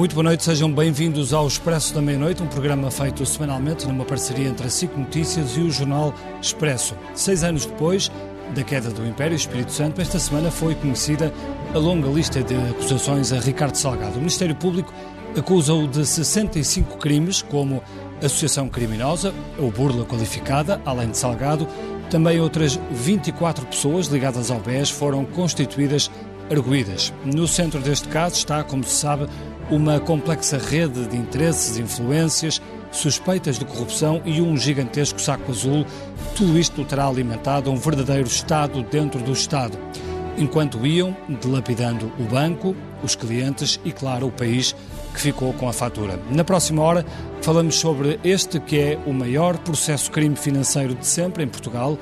[0.00, 4.48] Muito boa noite, sejam bem-vindos ao Expresso da Meia-Noite, um programa feito semanalmente numa parceria
[4.48, 6.96] entre a SIC Notícias e o jornal Expresso.
[7.14, 8.10] Seis anos depois
[8.54, 11.30] da queda do Império Espírito Santo, esta semana foi conhecida
[11.74, 14.14] a longa lista de acusações a Ricardo Salgado.
[14.14, 14.90] O Ministério Público
[15.36, 17.82] acusa-o de 65 crimes, como
[18.22, 21.68] associação criminosa ou burla qualificada, além de Salgado.
[22.08, 26.10] Também outras 24 pessoas ligadas ao BES foram constituídas
[26.50, 27.12] arguídas.
[27.24, 29.28] No centro deste caso está, como se sabe,
[29.70, 32.60] uma complexa rede de interesses, influências,
[32.90, 35.86] suspeitas de corrupção e um gigantesco saco azul.
[36.34, 39.78] Tudo isto terá alimentado um verdadeiro Estado dentro do Estado.
[40.36, 44.74] Enquanto iam dilapidando o banco, os clientes e, claro, o país
[45.14, 46.18] que ficou com a fatura.
[46.30, 47.04] Na próxima hora
[47.42, 51.98] falamos sobre este que é o maior processo crime financeiro de sempre em Portugal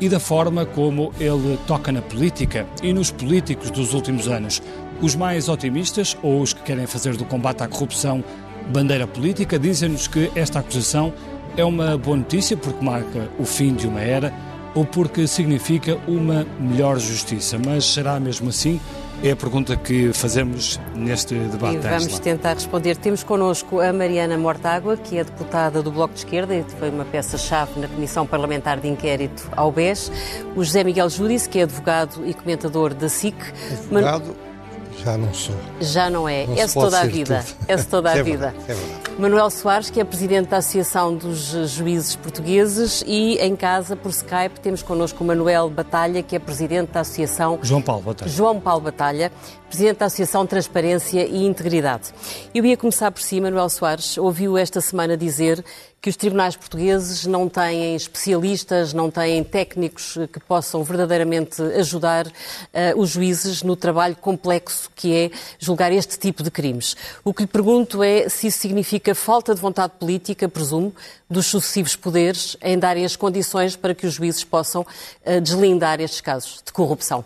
[0.00, 4.60] e da forma como ele toca na política e nos políticos dos últimos anos.
[5.02, 8.22] Os mais otimistas, ou os que querem fazer do combate à corrupção
[8.68, 11.12] bandeira política, dizem-nos que esta acusação
[11.56, 14.32] é uma boa notícia porque marca o fim de uma era
[14.76, 17.58] ou porque significa uma melhor justiça.
[17.58, 18.80] Mas será mesmo assim?
[19.24, 21.76] É a pergunta que fazemos neste debate.
[21.76, 22.20] E vamos Angela.
[22.20, 22.96] tentar responder.
[22.96, 27.04] Temos connosco a Mariana Mortágua, que é deputada do Bloco de Esquerda e foi uma
[27.04, 30.10] peça-chave na Comissão Parlamentar de Inquérito ao BES.
[30.56, 33.36] O José Miguel Júdice, que é advogado e comentador da SIC.
[33.72, 34.34] Advogado,
[35.04, 35.54] já não sou.
[35.80, 36.46] Já não é.
[36.46, 37.44] Não se É-se toda a vida.
[37.44, 37.56] tudo.
[37.68, 38.48] É-se toda a É vida.
[38.50, 39.02] verdade, é verdade.
[39.18, 41.38] Manuel Soares, que é presidente da Associação dos
[41.70, 46.92] Juízes Portugueses, e em casa, por Skype, temos connosco o Manuel Batalha, que é presidente
[46.92, 48.34] da Associação João Paulo, boa tarde.
[48.34, 49.30] João Paulo Batalha,
[49.68, 52.10] Presidente da Associação Transparência e Integridade.
[52.54, 54.16] Eu ia começar por si, Manuel Soares.
[54.18, 55.62] Ouviu esta semana dizer
[56.02, 62.26] que os tribunais portugueses não têm especialistas, não têm técnicos que possam verdadeiramente ajudar
[62.72, 66.96] eh, os juízes no trabalho complexo que é julgar este tipo de crimes.
[67.22, 70.92] O que lhe pergunto é se isso significa falta de vontade política, presumo,
[71.30, 74.84] dos sucessivos poderes em darem as condições para que os juízes possam
[75.24, 77.24] eh, deslindar estes casos de corrupção.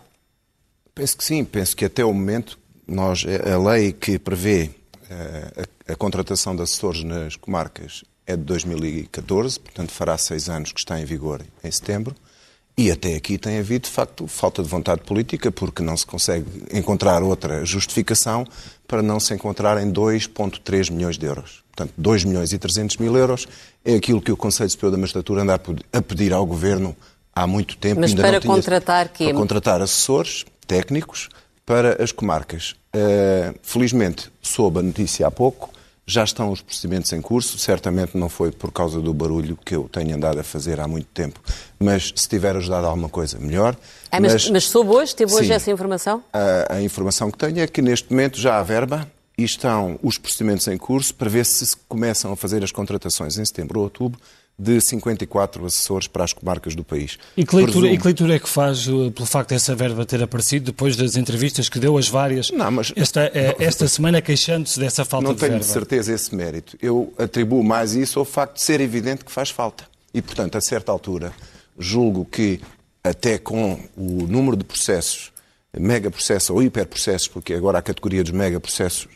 [0.94, 4.70] Penso que sim, penso que até o momento nós, a lei que prevê
[5.08, 10.72] eh, a, a contratação de assessores nas comarcas é de 2014, portanto fará seis anos
[10.72, 12.14] que está em vigor em setembro,
[12.78, 16.46] e até aqui tem havido, de facto, falta de vontade política, porque não se consegue
[16.72, 18.44] encontrar outra justificação
[18.86, 21.62] para não se encontrarem 2,3 milhões de euros.
[21.74, 23.46] Portanto, 2 milhões e 300 mil euros
[23.84, 26.94] é aquilo que o Conselho Superior da Magistratura anda a pe- a pedir ao Governo
[27.34, 28.00] há muito tempo.
[28.00, 29.24] Mas ainda para não tinha- contratar quê?
[29.24, 31.28] Para contratar assessores técnicos
[31.64, 32.74] para as comarcas.
[32.94, 35.70] Uh, felizmente, soube a notícia há pouco,
[36.06, 37.58] já estão os procedimentos em curso.
[37.58, 41.08] Certamente não foi por causa do barulho que eu tenho andado a fazer há muito
[41.12, 41.40] tempo,
[41.78, 43.76] mas se tiver ajudado alguma coisa, melhor.
[44.10, 45.14] Ah, mas, mas soube hoje?
[45.16, 45.54] Teve hoje Sim.
[45.54, 46.22] essa informação?
[46.32, 50.16] A, a informação que tenho é que neste momento já há verba e estão os
[50.16, 54.18] procedimentos em curso para ver se começam a fazer as contratações em setembro ou outubro
[54.58, 57.18] de 54 assessores para as comarcas do país.
[57.36, 60.06] E que, leitura, Presumo- e que leitura é que faz uh, pelo facto dessa verba
[60.06, 64.22] ter aparecido depois das entrevistas que deu as várias Não, mas- esta, eh, esta semana
[64.22, 65.66] queixando-se dessa falta Não de tenho verba?
[65.66, 66.76] de certeza esse mérito.
[66.80, 69.84] Eu atribuo mais isso ao facto de ser evidente que faz falta.
[70.14, 71.32] E, portanto, a certa altura,
[71.78, 72.58] julgo que
[73.04, 75.30] até com o número de processos,
[75.78, 79.06] mega processos ou hiperprocessos, porque agora a categoria dos mega processos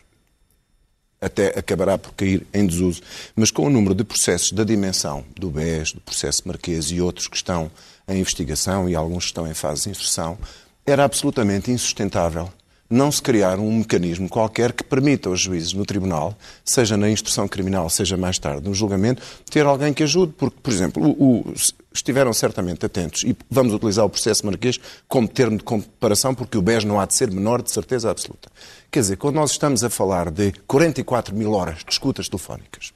[1.21, 3.03] até acabará por cair em desuso,
[3.37, 7.29] mas com o número de processos da dimensão do BES, do processo Marquês e outros
[7.29, 7.71] que estão
[8.09, 10.39] em investigação e alguns que estão em fase de instrução,
[10.87, 12.51] era absolutamente insustentável
[12.93, 17.47] não se criar um mecanismo qualquer que permita aos juízes no tribunal, seja na instrução
[17.47, 20.33] criminal, seja mais tarde no julgamento, ter alguém que ajude.
[20.37, 21.55] Porque, por exemplo, o- o-
[21.95, 26.63] estiveram certamente atentos, e vamos utilizar o processo marquês como termo de comparação, porque o
[26.63, 28.51] BES não há de ser menor, de certeza absoluta.
[28.91, 32.93] Quer dizer, quando nós estamos a falar de 44 mil horas de escutas telefónicas,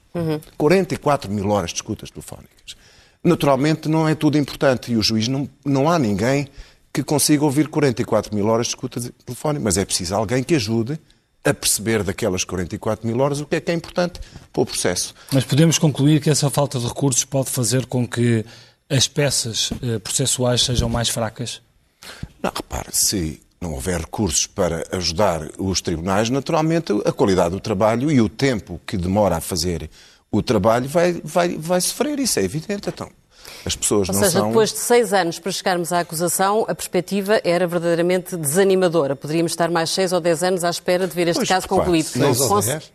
[0.57, 2.75] 44 mil horas de escutas telefónicas,
[3.23, 6.47] naturalmente não é tudo importante e o juiz não, não há ninguém
[6.95, 10.97] que consiga ouvir 44 mil horas de escuta telefónica, mas é preciso alguém que ajude
[11.43, 14.21] a perceber daquelas 44 mil horas o que é que é importante
[14.53, 15.13] para o processo.
[15.33, 18.45] Mas podemos concluir que essa falta de recursos pode fazer com que
[18.89, 21.61] as peças eh, processuais sejam mais fracas?
[22.41, 28.09] Não, repare, se não houver recursos para ajudar os tribunais, naturalmente a qualidade do trabalho
[28.09, 29.89] e o tempo que demora a fazer
[30.31, 32.87] o trabalho vai, vai, vai sofrer, isso é evidente.
[32.87, 33.11] Então,
[33.65, 34.47] as pessoas Ou não seja, são...
[34.47, 39.15] depois de seis anos para chegarmos à acusação, a perspectiva era verdadeiramente desanimadora.
[39.15, 41.79] Poderíamos estar mais seis ou dez anos à espera de ver este Pois, caso repare,
[41.79, 42.05] concluído.
[42.05, 42.91] Seis ou dez?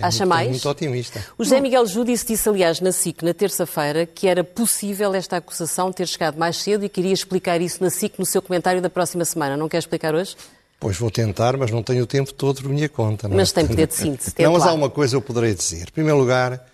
[0.00, 0.46] É Acha muito, mais?
[0.46, 1.26] é muito otimista.
[1.36, 5.92] O José Miguel Júdice disse, aliás, na SIC, na terça-feira, que era possível esta acusação
[5.92, 9.24] ter chegado mais cedo e queria explicar isso na SIC no seu comentário da próxima
[9.24, 9.56] semana.
[9.56, 10.36] Não quer explicar hoje?
[10.80, 13.26] Pois vou tentar, mas não tenho o tempo todo por minha conta.
[13.26, 13.38] Não é?
[13.38, 14.32] Mas tem poder de síntese.
[14.38, 15.88] Não, mas há uma coisa eu poderei dizer.
[15.88, 16.64] Em primeiro lugar,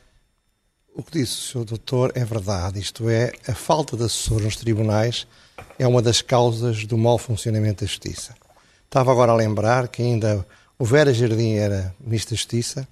[0.95, 1.65] o que disse o Sr.
[1.65, 2.79] Doutor é verdade.
[2.79, 5.27] Isto é, a falta de assessor nos tribunais
[5.79, 8.35] é uma das causas do mau funcionamento da justiça.
[8.85, 10.47] Estava agora a lembrar que ainda
[10.79, 12.89] o Vera Jardim era Ministro da Justiça.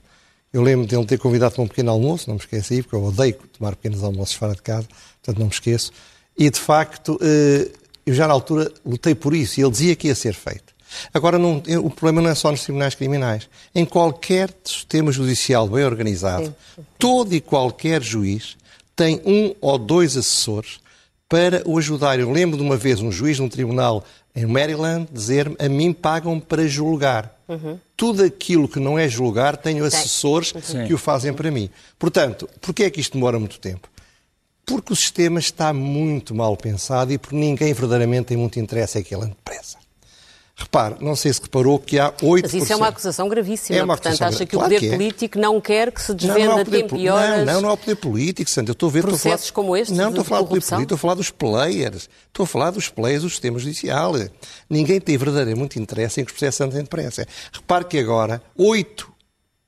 [0.52, 3.04] Eu lembro de ele ter convidado para um pequeno almoço, não me esqueci, porque eu
[3.04, 4.88] odeio tomar pequenos almoços fora de casa,
[5.22, 5.92] portanto não me esqueço.
[6.36, 7.70] E, de facto, eh,
[8.04, 10.71] eu já na altura lutei por isso e ele dizia que ia ser feito.
[11.12, 13.48] Agora, não, o problema não é só nos tribunais criminais.
[13.74, 16.86] Em qualquer sistema judicial bem organizado, sim, sim.
[16.98, 18.56] todo e qualquer juiz
[18.94, 20.80] tem um ou dois assessores
[21.28, 22.18] para o ajudar.
[22.20, 24.04] Eu lembro de uma vez um juiz num tribunal
[24.34, 27.38] em Maryland dizer-me: a mim pagam para julgar.
[27.48, 27.78] Uhum.
[27.96, 30.86] Tudo aquilo que não é julgar, tenho assessores uhum.
[30.86, 31.68] que o fazem para mim.
[31.98, 33.88] Portanto, porquê é que isto demora muito tempo?
[34.64, 39.02] Porque o sistema está muito mal pensado e porque ninguém verdadeiramente tem muito interesse em
[39.02, 39.81] que ele ande depressa.
[40.62, 42.42] Repare, não sei se reparou que há 8%.
[42.42, 43.78] Mas isso é uma acusação gravíssima.
[43.78, 44.96] É uma Portanto, acusação acha que claro o poder que é.
[44.96, 47.46] político não quer que se desvenda não, não tempo e horas...
[47.46, 48.70] Não, não, é o poder político, Sandra.
[48.70, 49.02] Eu estou a ver...
[49.02, 49.66] Processos estou a falar...
[49.66, 52.08] como este Não, estou a falar do poder político, estou a falar dos players.
[52.28, 54.12] Estou a falar dos players do sistema judicial.
[54.70, 57.26] Ninguém tem verdadeiramente interesse em que os processos andem depressa.
[57.52, 59.12] Repare que agora, oito,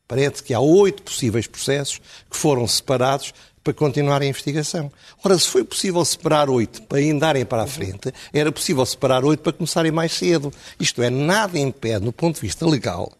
[0.06, 2.00] parece que há oito possíveis processos
[2.30, 4.92] que foram separados para continuar a investigação.
[5.24, 9.40] Ora, se foi possível separar oito para andarem para a frente, era possível separar oito
[9.40, 10.52] para começarem mais cedo.
[10.78, 13.10] Isto é, nada impede, no ponto de vista legal,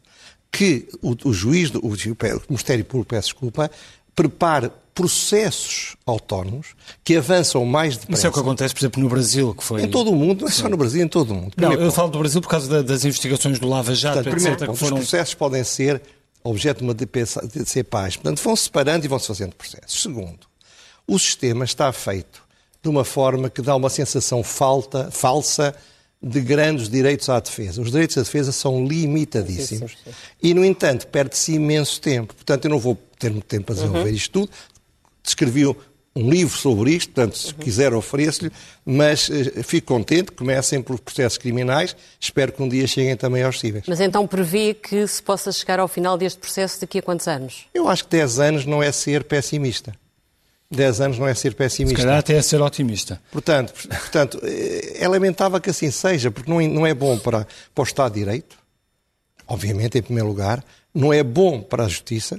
[0.52, 3.70] que o, o juiz, o, o Ministério Público, peço desculpa,
[4.14, 6.68] prepare processos autónomos
[7.02, 8.20] que avançam mais depressa.
[8.20, 9.82] Isso é o que acontece, por exemplo, no Brasil, que foi...
[9.82, 11.50] Em todo o mundo, não é só no Brasil, em todo o mundo.
[11.56, 11.96] Primeiro não, eu ponto.
[11.96, 14.66] falo do Brasil por causa da, das investigações do Lava Jato, Portanto, etc.
[14.66, 14.98] Ponto, foram...
[14.98, 16.00] Os processos podem ser
[16.44, 18.16] objeto de uma DCPAs.
[18.16, 20.02] Portanto, vão-se separando e vão-se fazendo processos.
[20.02, 20.46] Segundo,
[21.06, 22.42] o sistema está feito
[22.82, 25.74] de uma forma que dá uma sensação falta, falsa
[26.22, 27.80] de grandes direitos à defesa.
[27.80, 30.16] Os direitos à defesa são limitadíssimos sim, sim, sim.
[30.42, 32.34] e, no entanto, perde-se imenso tempo.
[32.34, 34.16] Portanto, eu não vou ter muito tempo para desenvolver uhum.
[34.16, 34.50] isto tudo.
[35.22, 35.64] Descrevi
[36.16, 37.58] um livro sobre isto, portanto, se uhum.
[37.58, 38.52] quiser ofereço-lhe,
[38.84, 43.58] mas uh, fico contente, comecem por processos criminais, espero que um dia cheguem também aos
[43.58, 43.84] cíveis.
[43.88, 47.66] Mas então prevê que se possa chegar ao final deste processo daqui a quantos anos?
[47.74, 49.94] Eu acho que 10 anos não é ser pessimista.
[50.70, 52.00] 10 anos não é ser pessimista.
[52.00, 53.20] Se calhar até é ser otimista.
[53.30, 57.84] Portanto, portanto é lamentável que assim seja, porque não, não é bom para, para o
[57.84, 58.56] Estado de Direito,
[59.46, 60.64] obviamente, em primeiro lugar,
[60.94, 62.38] não é bom para a Justiça,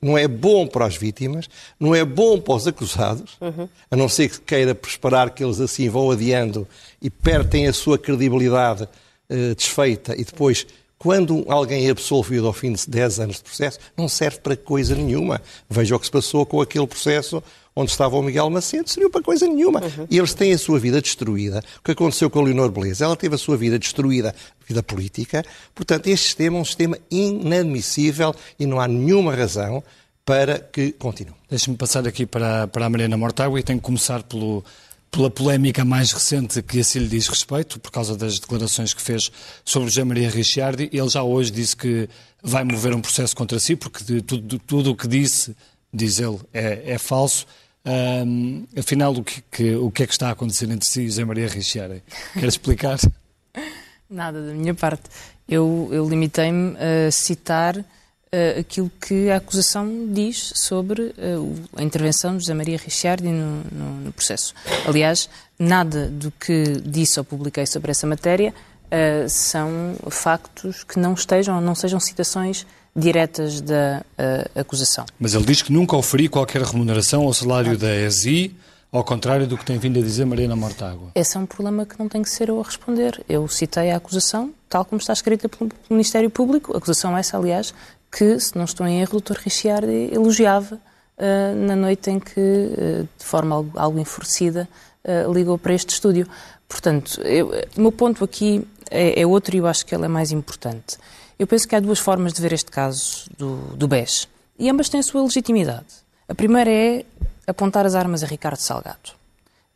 [0.00, 1.48] não é bom para as vítimas,
[1.78, 3.68] não é bom para os acusados, uhum.
[3.90, 6.66] a não ser que queira prosperar que eles assim vão adiando
[7.00, 10.66] e perdem a sua credibilidade uh, desfeita e depois
[11.02, 14.94] quando alguém é absolvido ao fim de 10 anos de processo, não serve para coisa
[14.94, 15.42] nenhuma.
[15.68, 17.42] Veja o que se passou com aquele processo
[17.74, 19.80] onde estava o Miguel Macedo, serviu para coisa nenhuma.
[19.80, 20.06] Uhum.
[20.10, 21.62] E eles têm a sua vida destruída.
[21.78, 23.04] O que aconteceu com a Leonor Beleza?
[23.04, 24.34] Ela teve a sua vida destruída,
[24.66, 25.44] vida política.
[25.74, 29.82] Portanto, este sistema é um sistema inadmissível e não há nenhuma razão
[30.24, 31.34] para que continue.
[31.48, 34.64] Deixe-me passar aqui para, para a Mariana Mortágua e tenho que começar pelo,
[35.10, 39.02] pela polémica mais recente que a si lhe diz respeito, por causa das declarações que
[39.02, 39.30] fez
[39.64, 40.88] sobre José Maria Ricciardi.
[40.92, 42.08] Ele já hoje disse que
[42.42, 45.56] vai mover um processo contra si, porque tudo, tudo o que disse,
[45.92, 47.46] diz ele, é, é falso.
[47.84, 51.08] Um, afinal, o que, que, o que é que está a acontecer entre si e
[51.08, 52.02] José Maria Ricciardi?
[52.32, 52.98] Quer explicar?
[54.08, 55.02] Nada da minha parte.
[55.48, 57.76] Eu, eu limitei-me a citar
[58.32, 63.62] uh, aquilo que a acusação diz sobre uh, a intervenção de José Maria Ricciardi no,
[63.72, 64.54] no, no, processo.
[64.86, 68.54] Aliás, nada do que disse ou publiquei sobre essa matéria
[68.86, 74.04] uh, são factos que não estejam, não sejam citações diretas da
[74.54, 75.06] acusação.
[75.18, 78.54] Mas ele diz que nunca oferi qualquer remuneração ao salário da ESI,
[78.92, 81.10] ao contrário do que tem vindo a dizer Mariana Mortágua.
[81.14, 83.24] Esse é um problema que não tem que ser eu a responder.
[83.26, 86.74] Eu citei a acusação, tal como está escrita pelo Ministério Público.
[86.74, 87.72] A acusação essa, aliás,
[88.10, 89.38] que, se não estou em erro, o Dr.
[89.38, 94.68] Ricciardi elogiava uh, na noite em que, uh, de forma algo, algo enfurecida,
[95.04, 96.28] uh, ligou para este estúdio.
[96.68, 100.08] Portanto, eu, o meu ponto aqui é, é, outro e eu acho que ele é
[100.08, 100.98] mais importante.
[101.42, 104.88] Eu penso que há duas formas de ver este caso do, do BES e ambas
[104.88, 105.88] têm a sua legitimidade.
[106.28, 107.04] A primeira é
[107.48, 109.10] apontar as armas a Ricardo Salgado.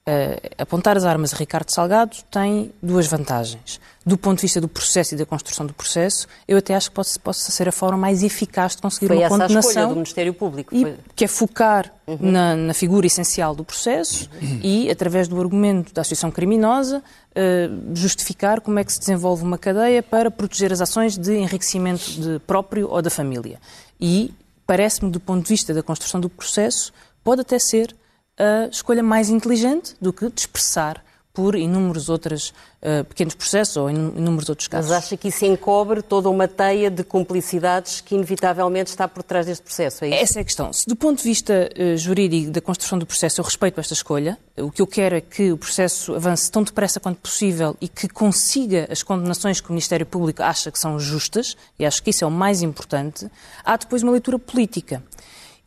[0.09, 3.81] Uh, apontar as armas a Ricardo Salgado tem duas vantagens.
[4.05, 6.95] Do ponto de vista do processo e da construção do processo, eu até acho que
[6.95, 9.59] possa, possa ser a forma mais eficaz de conseguir foi uma condenação.
[9.59, 10.73] Essa a escolha do Ministério Público.
[10.73, 12.19] E, que é focar uhum.
[12.21, 14.61] na, na, figura essencial do processo uhum.
[14.63, 19.59] e, através do argumento da associação criminosa, uh, justificar como é que se desenvolve uma
[19.59, 23.59] cadeia para proteger as ações de enriquecimento de próprio ou da família.
[24.01, 24.33] E
[24.65, 26.93] parece-me, do ponto de vista da construção do processo,
[27.25, 27.93] pode até ser
[28.39, 31.03] a escolha mais inteligente do que dispersar
[31.37, 34.91] por inúmeros outros uh, pequenos processos ou inúmeros outros casos.
[34.91, 39.45] Mas acha que isso encobre toda uma teia de cumplicidades que inevitavelmente está por trás
[39.45, 40.17] deste processo, é isso?
[40.17, 40.73] Essa é a questão.
[40.73, 44.39] Se do ponto de vista uh, jurídico da construção do processo eu respeito esta escolha,
[44.57, 48.09] o que eu quero é que o processo avance tão depressa quanto possível e que
[48.09, 52.25] consiga as condenações que o Ministério Público acha que são justas, e acho que isso
[52.25, 53.31] é o mais importante,
[53.63, 55.03] há depois uma leitura política.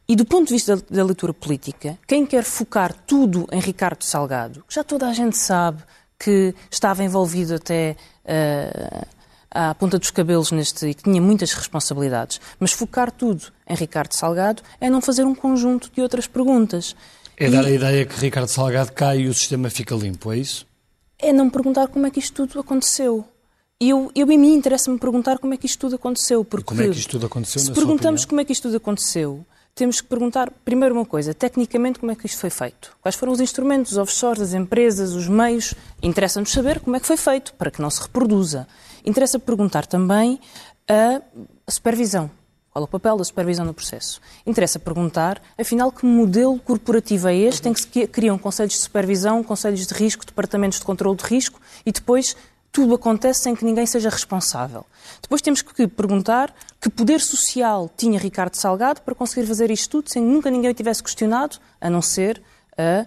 [0.10, 4.02] E do ponto de vista da, da, leitura política, quem quer focar tudo em Ricardo
[4.02, 5.84] Salgado, já toda a gente sabe
[6.18, 9.08] que estava envolvido até uh,
[9.52, 14.14] à ponta dos cabelos neste e que tinha muitas responsabilidades, mas focar tudo em Ricardo
[14.14, 16.96] Salgado é não fazer um conjunto de outras perguntas.
[17.38, 17.52] É e...
[17.52, 20.66] dar a ideia que Ricardo Salgado cai e o sistema fica limpo, é isso?
[21.20, 23.24] É não perguntar como é que isto tudo aconteceu.
[23.80, 26.44] Eu, eu, em mim, interessa-me perguntar como é que isto tudo aconteceu.
[26.44, 28.76] Porque e como é que isto tudo aconteceu, Se perguntamos como é que isto tudo
[28.78, 29.46] aconteceu,
[29.80, 32.96] temos que perguntar, primeiro, uma coisa: tecnicamente, como é que isto foi feito?
[33.02, 35.74] Quais foram os instrumentos, os offshores, as empresas, os meios?
[36.04, 38.68] Interessa-nos saber como é que foi feito, para que não se reproduza.
[39.06, 40.40] Interessa perguntar também
[40.88, 41.22] a
[41.72, 42.30] supervisão.
[42.72, 44.22] Qual é o papel da supervisão no processo?
[44.46, 49.44] Interessa perguntar, afinal, que modelo corporativo é este em que se criam conselhos de supervisão,
[49.44, 52.36] conselhos de risco, departamentos de controle de risco e depois
[52.72, 54.86] tudo acontece sem que ninguém seja responsável.
[55.22, 60.10] Depois temos que perguntar que poder social tinha Ricardo Salgado para conseguir fazer isto tudo
[60.10, 62.42] sem que nunca ninguém o tivesse questionado, a não ser
[62.78, 63.06] a,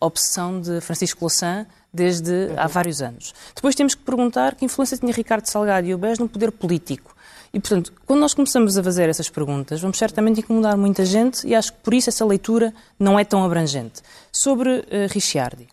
[0.00, 3.34] a obsessão de Francisco Louçã desde há vários anos.
[3.54, 7.14] Depois temos que perguntar que influência tinha Ricardo Salgado e o BES no poder político.
[7.52, 11.54] E, portanto, quando nós começamos a fazer essas perguntas, vamos certamente incomodar muita gente e
[11.54, 14.02] acho que por isso essa leitura não é tão abrangente.
[14.30, 15.66] Sobre uh, Ricciardi.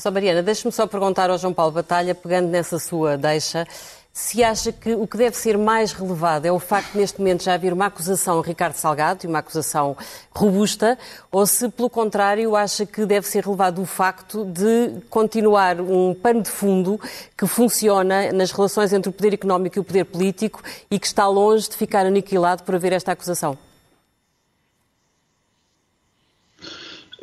[0.00, 3.66] Só Mariana, deixe-me só perguntar ao João Paulo Batalha, pegando nessa sua deixa,
[4.10, 7.42] se acha que o que deve ser mais relevado é o facto de neste momento
[7.42, 9.94] já haver uma acusação a Ricardo Salgado, e uma acusação
[10.34, 10.98] robusta,
[11.30, 16.40] ou se, pelo contrário, acha que deve ser relevado o facto de continuar um pano
[16.40, 16.98] de fundo
[17.36, 21.28] que funciona nas relações entre o poder económico e o poder político e que está
[21.28, 23.69] longe de ficar aniquilado por haver esta acusação?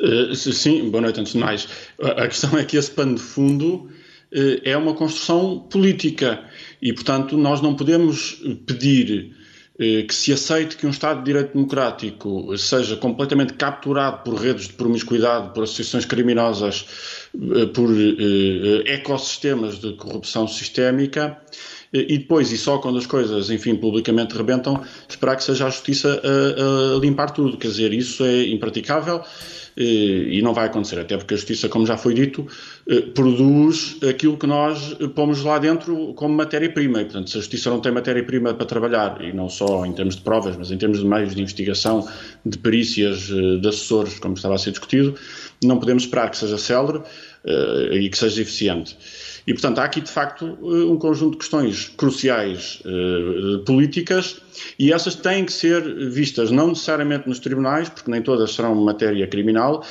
[0.00, 1.68] Uh, sim, boa noite antes de mais.
[2.00, 3.90] A questão é que esse pano de fundo uh,
[4.62, 6.44] é uma construção política
[6.80, 9.34] e, portanto, nós não podemos pedir
[9.74, 14.68] uh, que se aceite que um Estado de Direito Democrático seja completamente capturado por redes
[14.68, 16.86] de promiscuidade, por associações criminosas,
[17.74, 17.90] por
[18.86, 21.36] ecossistemas de corrupção sistémica
[21.92, 26.20] e depois, e só quando as coisas, enfim, publicamente rebentam, esperar que seja a justiça
[26.22, 27.56] a, a limpar tudo.
[27.56, 29.22] Quer dizer, isso é impraticável
[29.80, 32.44] e não vai acontecer, até porque a justiça, como já foi dito,
[32.88, 37.00] eh, produz aquilo que nós pomos lá dentro como matéria-prima.
[37.00, 40.16] E, portanto, se a justiça não tem matéria-prima para trabalhar, e não só em termos
[40.16, 42.08] de provas, mas em termos de meios de investigação,
[42.44, 45.14] de perícias, eh, de assessores, como estava a ser discutido,
[45.62, 48.96] não podemos esperar que seja célere uh, e que seja eficiente.
[49.48, 54.42] E, portanto, há aqui, de facto, uh, um conjunto de questões cruciais uh, políticas
[54.78, 59.26] e essas têm que ser vistas não necessariamente nos tribunais, porque nem todas serão matéria
[59.26, 59.84] criminal,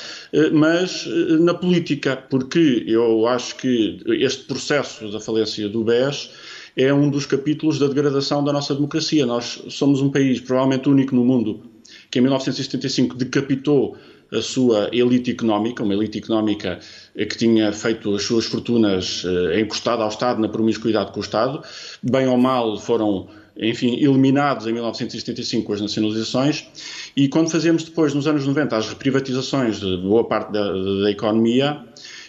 [0.52, 1.08] mas
[1.40, 6.32] na política, porque eu acho que este processo da falência do BES
[6.76, 9.26] é um dos capítulos da degradação da nossa democracia.
[9.26, 11.64] Nós somos um país provavelmente único no mundo
[12.12, 13.98] que em 1975 decapitou
[14.32, 16.80] a sua elite económica, uma elite económica
[17.16, 21.24] eh, que tinha feito as suas fortunas eh, encostada ao Estado, na promiscuidade com o
[21.24, 21.62] Estado.
[22.04, 26.68] Bem ou mal foram, enfim, eliminados em 1975 com as nacionalizações.
[27.16, 31.84] E quando fazemos depois, nos anos 90, as reprivatizações de boa parte da, da economia,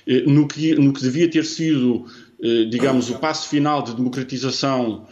[0.06, 2.06] eh, no que, no que devia ter sido,
[2.70, 5.08] digamos, o passo final de democratização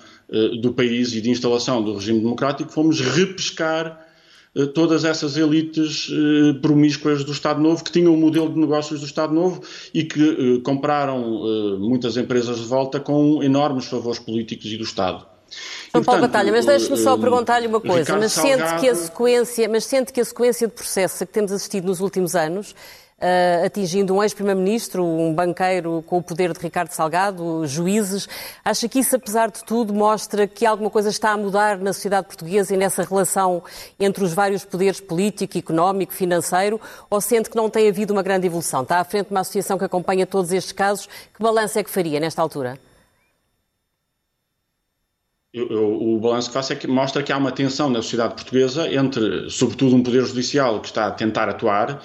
[0.63, 4.06] do país e de instalação do regime democrático, fomos repescar eh,
[4.75, 9.01] todas essas elites eh, promíscuas do Estado Novo, que tinham o um modelo de negócios
[9.01, 9.61] do Estado Novo
[9.93, 15.27] e que eh, compraram muitas empresas de volta com enormes favores políticos e do Estado.
[15.93, 19.85] João Paulo Batalha, mas deixe-me só perguntar-lhe uma coisa, mas sente, que a sequência, mas
[19.85, 22.75] sente que a sequência de processos a que temos assistido nos últimos anos
[23.65, 28.29] atingindo um ex-primeiro-ministro, um banqueiro com o poder de Ricardo Salgado, juízes.
[28.65, 32.27] Acha que isso, apesar de tudo, mostra que alguma coisa está a mudar na sociedade
[32.27, 33.63] portuguesa e nessa relação
[33.99, 38.47] entre os vários poderes político, económico, financeiro, ou sente que não tem havido uma grande
[38.47, 38.83] evolução?
[38.83, 41.07] Está à frente de uma associação que acompanha todos estes casos.
[41.07, 42.79] Que balanço é que faria nesta altura?
[45.55, 49.49] O balanço que faço é que mostra que há uma tensão na sociedade portuguesa entre,
[49.49, 52.03] sobretudo, um poder judicial que está a tentar atuar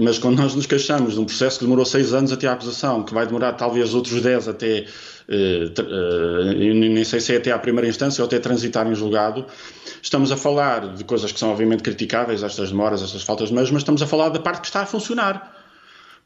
[0.00, 3.02] mas quando nós nos queixamos de um processo que demorou seis anos até a acusação,
[3.02, 4.84] que vai demorar talvez outros dez até,
[5.28, 9.44] eh, eh, nem sei se é até à primeira instância ou até transitar em julgado,
[10.00, 13.70] estamos a falar de coisas que são obviamente criticáveis, estas demoras, estas faltas de meios,
[13.70, 15.55] mas estamos a falar da parte que está a funcionar.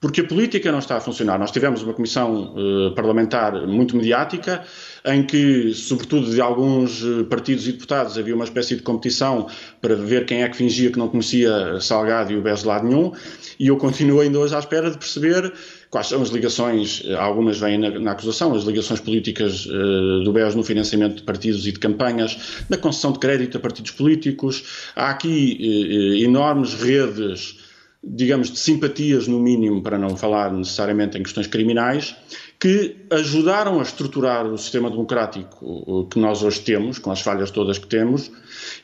[0.01, 1.39] Porque a política não está a funcionar.
[1.39, 4.65] Nós tivemos uma comissão uh, parlamentar muito mediática,
[5.05, 9.47] em que, sobretudo de alguns eh, partidos e deputados, havia uma espécie de competição
[9.81, 12.87] para ver quem é que fingia que não conhecia Salgado e o BES de lado
[12.87, 13.13] nenhum,
[13.59, 15.55] e eu continuo ainda hoje à espera de perceber
[15.89, 20.33] quais são as ligações, eh, algumas vêm na, na acusação, as ligações políticas uh, do
[20.33, 24.93] BES no financiamento de partidos e de campanhas, na concessão de crédito a partidos políticos.
[24.95, 27.70] Há aqui uh, enormes redes
[28.03, 32.17] digamos, de simpatias, no mínimo, para não falar necessariamente em questões criminais,
[32.59, 37.79] que ajudaram a estruturar o sistema democrático que nós hoje temos, com as falhas todas
[37.79, 38.31] que temos,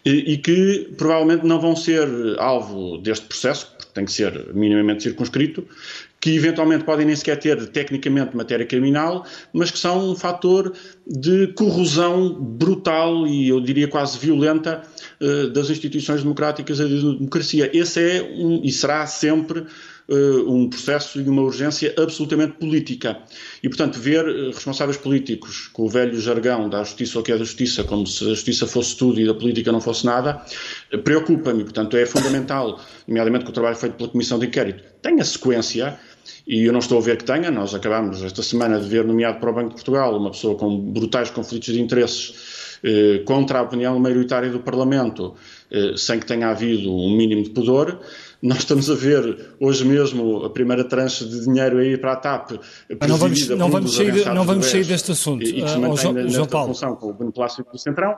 [0.05, 2.09] e, que provavelmente não vão ser
[2.39, 5.67] alvo deste processo, porque tem que ser minimamente circunscrito,
[6.21, 10.73] que eventualmente podem nem sequer ter tecnicamente matéria criminal, mas que são um fator
[11.07, 14.83] de corrosão brutal e eu diria quase violenta
[15.21, 17.71] uh, das instituições democráticas e da democracia.
[17.73, 19.67] Esse é um, e será sempre
[20.09, 23.19] uh, um processo e uma urgência absolutamente política.
[23.63, 27.37] E, portanto, ver uh, responsáveis políticos com o velho jargão da justiça ou que é
[27.37, 30.43] da justiça, como se a justiça fosse tudo e a política não fosse nada,
[31.05, 31.65] preocupa-me.
[31.65, 35.99] Portanto, é fundamental, nomeadamente com o trabalho feito pela Comissão de Inquérito, tenha sequência
[36.47, 37.51] e eu não estou a ver que tenha.
[37.51, 40.79] Nós acabamos esta semana de ver nomeado para o Banco de Portugal uma pessoa com
[40.79, 45.35] brutais conflitos de interesses eh, contra a opinião maioritária do Parlamento,
[45.71, 48.01] eh, sem que tenha havido um mínimo de pudor.
[48.43, 52.53] Nós estamos a ver hoje mesmo a primeira tranche de dinheiro aí para a TAP.
[53.09, 55.43] Não vamos, não vamos, sair, não vamos sair deste assunto.
[55.43, 56.69] E, que se uh, João, João Paulo.
[56.69, 58.17] função com o do Centrão.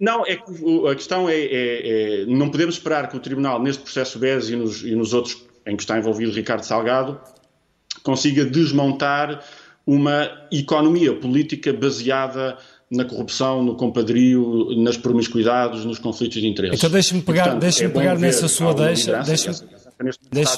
[0.00, 3.82] Não, é que a questão é, é, é, não podemos esperar que o Tribunal, neste
[3.82, 7.20] processo BES e nos, e nos outros em que está envolvido Ricardo Salgado,
[8.02, 9.44] consiga desmontar
[9.86, 12.58] uma economia política baseada
[12.90, 16.76] na corrupção, no compadrio, nas promiscuidades, nos conflitos de interesse.
[16.76, 19.56] Então deixe-me pegar, deixe é pegar nessa sua deixa, deixe-me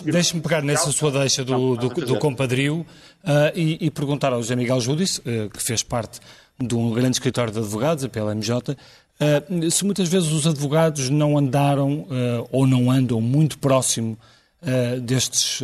[0.04, 2.84] deixe pegar nessa sua deixa do, do, do compadrio
[3.24, 6.18] uh, e, e, perguntar ao José Miguel Júdice, uh, que fez parte
[6.60, 11.38] de um grande escritório de advogados, a PLMJ, uh, se muitas vezes os advogados não
[11.38, 12.06] andaram
[12.50, 14.18] ou não andam muito próximo
[15.02, 15.62] destes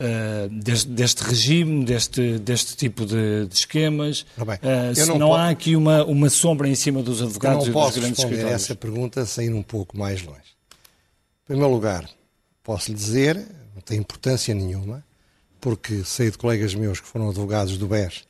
[0.00, 4.24] Uh, deste, deste, regime, deste, deste tipo de, de esquemas?
[4.38, 7.96] Uh, se não, não há aqui uma, uma sombra em cima dos advogados e dos
[7.96, 8.50] grandes escritórios?
[8.50, 10.38] Eu essa pergunta sem ir um pouco mais longe.
[10.38, 12.08] Em primeiro lugar,
[12.62, 13.36] posso lhe dizer,
[13.74, 15.04] não tem importância nenhuma,
[15.60, 18.24] porque sei de colegas meus que foram advogados do BES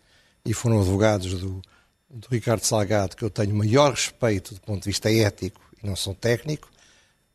[0.47, 1.61] e foram advogados do,
[2.09, 5.95] do Ricardo Salgado, que eu tenho maior respeito do ponto de vista ético e não
[5.95, 6.71] sou técnico,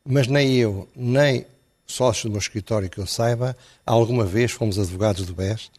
[0.04, 1.46] mas nem eu, nem
[1.86, 5.70] sócios do meu escritório que eu saiba, alguma vez fomos advogados do BES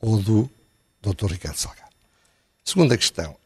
[0.00, 0.50] ou do
[1.02, 1.32] Dr.
[1.32, 1.90] Ricardo Salgado.
[2.64, 3.36] Segunda questão.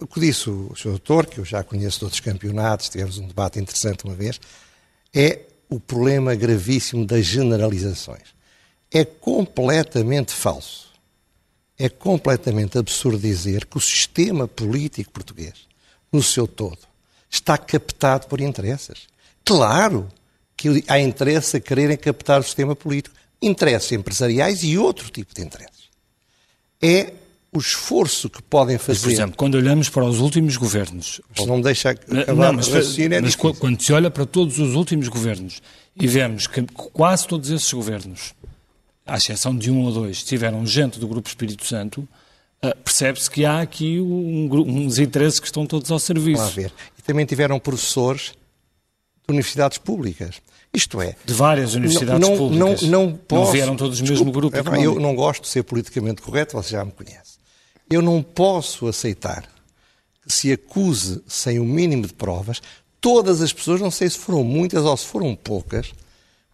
[0.00, 0.90] O que disse o Sr.
[0.90, 4.40] Doutor, que eu já conheço de outros campeonatos, tivemos um debate interessante uma vez,
[5.12, 8.34] é o problema gravíssimo das generalizações.
[8.90, 10.92] É completamente falso,
[11.76, 15.66] é completamente absurdo dizer que o sistema político português,
[16.12, 16.78] no seu todo,
[17.28, 19.08] está captado por interesses.
[19.44, 20.08] Claro
[20.58, 23.14] que há interesse a quererem captar o sistema político.
[23.40, 25.88] Interesses empresariais e outro tipo de interesses.
[26.82, 27.12] É
[27.52, 28.92] o esforço que podem fazer.
[28.92, 31.20] Mas, por exemplo, quando olhamos para os últimos governos.
[31.36, 35.06] Se não deixa acabar não, mas, é mas quando se olha para todos os últimos
[35.06, 35.62] governos
[35.96, 38.34] e vemos que quase todos esses governos,
[39.06, 42.00] à exceção de um ou dois, tiveram gente do Grupo Espírito Santo,
[42.62, 46.38] uh, percebe-se que há aqui um, uns interesses que estão todos ao serviço.
[46.38, 46.72] Vamos ver.
[46.98, 48.32] E também tiveram professores
[49.28, 50.40] universidades públicas.
[50.72, 51.16] Isto é.
[51.24, 52.82] De várias universidades não, públicas.
[52.82, 54.56] Não, não, posso, não vieram todos do mesmo grupo.
[54.56, 57.38] É, eu não gosto de ser politicamente correto, você já me conhece.
[57.90, 59.48] Eu não posso aceitar
[60.26, 62.60] que se acuse sem o mínimo de provas
[63.00, 65.92] todas as pessoas, não sei se foram muitas ou se foram poucas,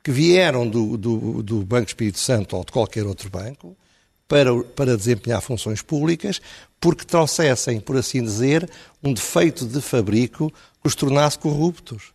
[0.02, 3.76] que vieram do, do, do Banco Espírito Santo ou de qualquer outro banco
[4.28, 6.40] para, para desempenhar funções públicas,
[6.78, 8.68] porque trouxessem, por assim dizer,
[9.02, 12.12] um defeito de fabrico que os tornasse corruptos.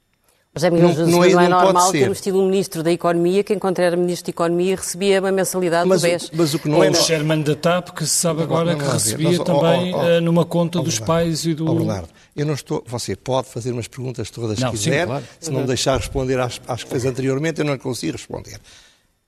[0.55, 3.43] José Miguel Jesus, não, é, não é não normal termos tido um Ministro da Economia
[3.43, 6.31] que, enquanto era Ministro da Economia, recebia uma mensalidade mas, do BES.
[6.33, 6.89] Mas o que não Ou é...
[6.89, 10.21] o Sherman da TAP, que se sabe agora que recebia mas, também oh, oh, oh,
[10.21, 11.69] numa conta dos pais e do...
[11.69, 12.83] Oh, Bernardo, eu não estou...
[12.87, 15.23] Você pode fazer umas perguntas todas que quiser, sim, claro.
[15.39, 18.59] se não deixar responder às, às que fez anteriormente, eu não consigo responder.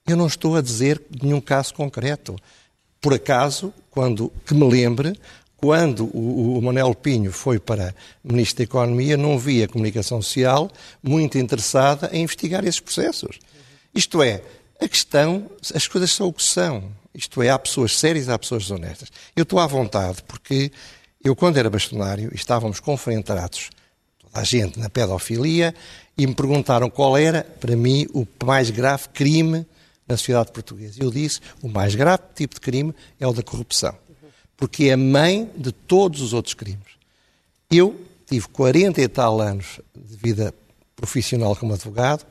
[0.06, 2.34] Eu não estou a dizer nenhum caso concreto.
[3.00, 5.16] Por acaso, quando que me lembre,
[5.62, 7.94] quando o, o Manuel Pinho foi para
[8.24, 10.68] Ministro da Economia, não vi a comunicação social
[11.00, 13.38] muito interessada em investigar esses processos.
[13.94, 14.42] Isto é,
[14.80, 16.90] a questão, as coisas são o que são.
[17.14, 19.08] Isto é, há pessoas sérias, há pessoas honestas.
[19.36, 20.72] Eu estou à vontade porque
[21.22, 23.70] eu, quando era bastonário, estávamos confrontados,
[24.18, 25.72] toda a gente, na pedofilia,
[26.18, 29.64] e me perguntaram qual era, para mim, o mais grave crime
[30.08, 31.00] na sociedade portuguesa.
[31.00, 33.96] Eu disse, o mais grave tipo de crime é o da corrupção,
[34.62, 36.86] porque é mãe de todos os outros crimes.
[37.68, 40.54] Eu tive 40 e tal anos de vida
[40.94, 42.24] profissional como advogado,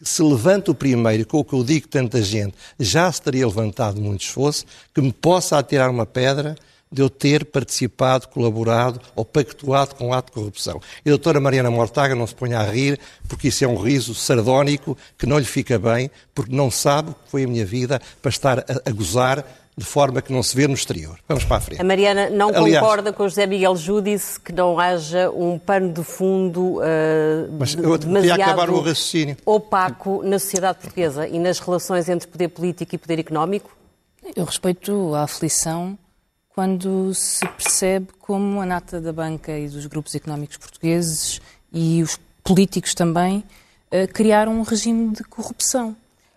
[0.00, 4.00] se levanta o primeiro, com o que eu digo tanta gente, já se teria levantado
[4.00, 6.54] muito esforço, que me possa atirar uma pedra
[6.88, 10.80] de eu ter participado, colaborado ou pactuado com um ato de corrupção.
[11.04, 12.96] E a doutora Mariana Mortaga não se ponha a rir,
[13.28, 17.14] porque isso é um riso sardónico que não lhe fica bem, porque não sabe o
[17.14, 19.44] que foi a minha vida para estar a, a gozar
[19.80, 21.18] de forma que não se vê no exterior.
[21.26, 21.80] Vamos para a frente.
[21.80, 25.90] A Mariana não Aliás, concorda com o José Miguel Júdice que não haja um pano
[25.90, 26.82] de fundo uh,
[27.58, 29.38] mas eu demasiado acabar o raciocínio.
[29.46, 33.74] opaco na sociedade portuguesa e nas relações entre poder político e poder económico?
[34.36, 35.98] Eu respeito a aflição
[36.50, 41.40] quando se percebe como a nata da banca e dos grupos económicos portugueses
[41.72, 43.38] e os políticos também
[43.90, 45.96] uh, criaram um regime de corrupção.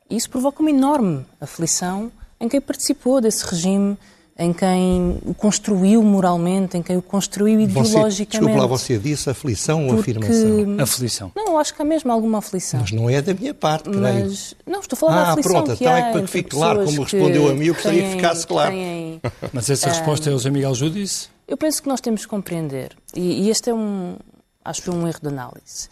[0.10, 2.10] Isso provoca uma enorme aflição
[2.44, 3.98] em quem participou desse regime,
[4.38, 8.32] em quem o construiu moralmente, em quem o construiu ideologicamente.
[8.32, 10.78] desculpa lá, você disse aflição ou afirmação?
[10.82, 11.32] Aflição.
[11.36, 12.82] Não, acho que há mesmo alguma aflição.
[12.82, 14.02] Mas não é da minha parte, creio.
[14.02, 16.50] Mas, não, estou a falar ah, da aflição pronto, que então é para que fique
[16.50, 18.72] claro como respondeu a mim, eu gostaria que ficasse claro.
[18.72, 19.22] Têm,
[19.54, 21.30] Mas essa resposta é o José Miguel Júdice?
[21.48, 24.18] Eu penso que nós temos que compreender, e, e este é um,
[24.66, 25.88] acho um erro de análise.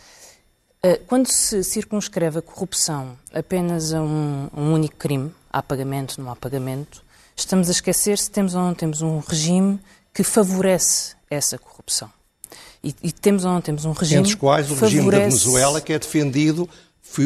[0.84, 6.32] Eh, quando se circunscreve a corrupção apenas a um, um único crime, há pagamento, não
[6.32, 7.04] há pagamento,
[7.36, 9.80] estamos a esquecer se temos ou não temos um regime
[10.14, 12.10] que favorece essa corrupção.
[12.84, 14.22] E, e temos ou não temos um regime.
[14.22, 14.96] Entre os quais o favorece...
[14.96, 16.70] regime da Venezuela, que é defendido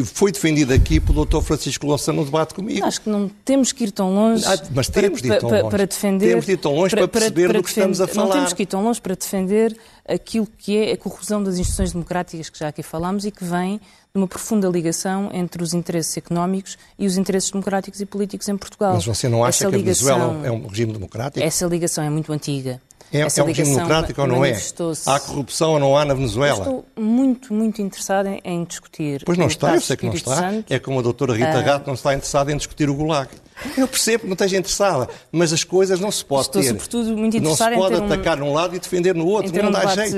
[0.04, 1.40] foi defendido aqui pelo Dr.
[1.42, 2.84] Francisco Louça no debate comigo.
[2.84, 4.44] Acho que não temos que ir tão longe.
[4.44, 5.70] Ah, mas temos de ir tão longe.
[5.70, 8.08] Para defender, temos de ir tão longe para, para perceber para, do que estamos a
[8.08, 8.26] falar.
[8.26, 9.76] Não temos que ir tão longe para defender
[10.08, 13.78] aquilo que é a corrosão das instituições democráticas que já aqui falámos e que vem
[13.78, 13.82] de
[14.14, 18.94] uma profunda ligação entre os interesses económicos e os interesses democráticos e políticos em Portugal.
[18.94, 21.44] Mas você não acha essa que ligação, a Venezuela é um regime democrático?
[21.44, 22.80] Essa ligação é muito antiga.
[23.12, 24.58] É, é um regime democrático ou não é?
[25.06, 26.58] Há corrupção ou não há na Venezuela?
[26.58, 29.22] estou muito, muito interessada em, em discutir.
[29.24, 30.34] Pois não está, eu sei que não está.
[30.36, 30.72] Santo.
[30.72, 31.64] É como a doutora Rita uh...
[31.64, 33.30] Gato não está interessada em discutir o Gulag.
[33.76, 36.68] Eu percebo que não esteja interessada, mas as coisas não se pode Estou, ter.
[36.68, 39.72] sobretudo, muito não se pode um, atacar num lado e defender no outro, não um
[39.72, 40.16] dá jeito.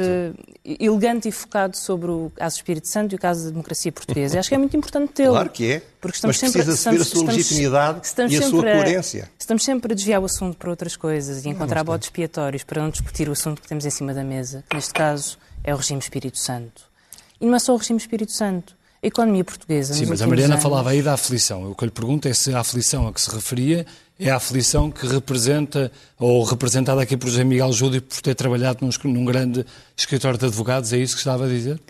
[0.64, 4.40] elegante e focado sobre o caso do Espírito Santo e o caso da democracia portuguesa.
[4.40, 5.33] Acho que é muito importante tê-lo.
[5.33, 8.62] Claro que é, porque estamos mas precisa sempre, saber a sua legitimidade e a sua
[8.62, 9.24] coerência.
[9.24, 12.83] A, estamos sempre a desviar o assunto para outras coisas e encontrar botes expiatórios para
[12.83, 15.77] não discutir o assunto que temos em cima da mesa, que neste caso é o
[15.77, 16.88] regime Espírito Santo.
[17.40, 19.94] E não é só o regime Espírito Santo economia portuguesa.
[19.94, 20.62] Sim, mas a Mariana anos...
[20.62, 21.70] falava aí da aflição.
[21.70, 23.87] O que eu lhe pergunto é se a aflição a que se referia
[24.18, 28.84] é a aflição que representa, ou representada aqui por José Miguel Júlio por ter trabalhado
[28.84, 29.64] num, num grande
[29.96, 31.80] escritório de advogados, é isso que estava a dizer?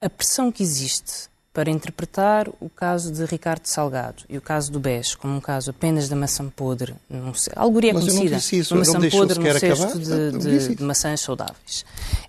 [0.00, 4.80] A pressão que existe para interpretar o caso de Ricardo Salgado e o caso do
[4.80, 9.38] BES como um caso apenas da maçã podre, não sei, algoria conhecida, isso, maçã podre
[9.38, 11.84] no cesto de, de, de maçãs saudáveis.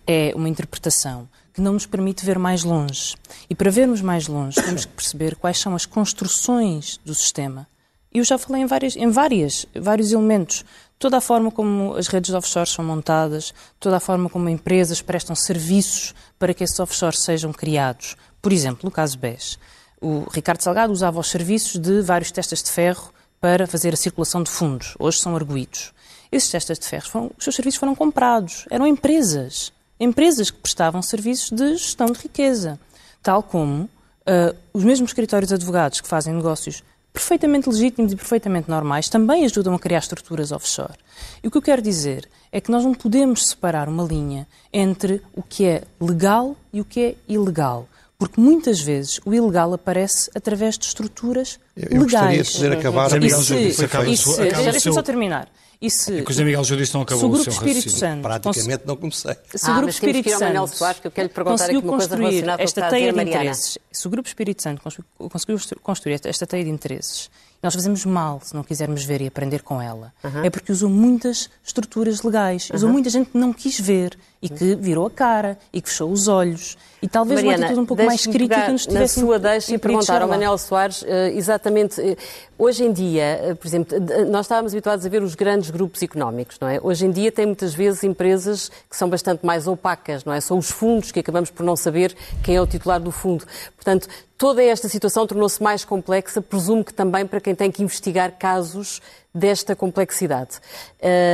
[0.06, 3.16] É uma interpretação que não nos permite ver mais longe.
[3.50, 7.66] E para vermos mais longe, temos que perceber quais são as construções do sistema.
[8.14, 10.66] E eu já falei em, várias, em várias, vários elementos.
[11.00, 15.02] Toda a forma como as redes de offshore são montadas, toda a forma como empresas
[15.02, 18.18] prestam serviços para que esses offshores sejam criados.
[18.42, 19.58] Por exemplo, no caso BES,
[20.02, 24.44] o Ricardo Salgado usava os serviços de vários testas de ferro para fazer a circulação
[24.44, 24.94] de fundos.
[25.00, 25.94] Hoje são arguídos.
[26.30, 28.66] Esses testas de ferro, foram, os seus serviços foram comprados.
[28.70, 29.72] Eram empresas.
[30.00, 32.80] Empresas que prestavam serviços de gestão de riqueza.
[33.24, 38.70] Tal como uh, os mesmos escritórios de advogados que fazem negócios perfeitamente legítimos e perfeitamente
[38.70, 40.94] normais também ajudam a criar estruturas offshore.
[41.42, 45.22] E o que eu quero dizer é que nós não podemos separar uma linha entre
[45.34, 47.88] o que é legal e o que é ilegal.
[48.18, 52.38] Porque muitas vezes o ilegal aparece através de estruturas eu, eu legais.
[52.38, 55.50] Eu de fazer acabar e se, e se, deixa-me só terminar.
[55.86, 58.22] E se, é que o José Miguel Júdice não acabou o, o seu Espírito Santo
[58.22, 59.36] Praticamente não comecei.
[59.54, 62.16] Se o Grupo ah, Espírito Santo Soares, que eu quero lhe perguntar aqui uma coisa
[62.16, 64.82] relacionada esta teia de interesses, se o Grupo Espírito Santo
[65.30, 67.30] conseguiu construir esta teia de interesses
[67.66, 70.14] nós fazemos mal se não quisermos ver e aprender com ela.
[70.24, 70.46] Uhum.
[70.46, 72.94] É porque usou muitas estruturas legais, usou uhum.
[72.94, 76.28] muita gente que não quis ver e que virou a cara e que fechou os
[76.28, 76.78] olhos.
[77.02, 79.78] E talvez Mariana, uma atitude um pouco mais crítica nos tivesse Na sua deixa e
[79.78, 82.18] perguntar ao Manuel Soares, eh, exatamente, eh,
[82.58, 83.98] hoje em dia, eh, por exemplo,
[84.30, 86.80] nós estávamos habituados a ver os grandes grupos económicos, não é?
[86.82, 90.42] Hoje em dia tem muitas vezes empresas que são bastante mais opacas, não é?
[90.42, 93.46] São os fundos que acabamos por não saber quem é o titular do fundo.
[93.76, 98.34] Portanto, Toda esta situação tornou-se mais complexa, presumo que também para quem tem que investigar
[98.38, 99.02] casos
[99.34, 100.60] desta complexidade.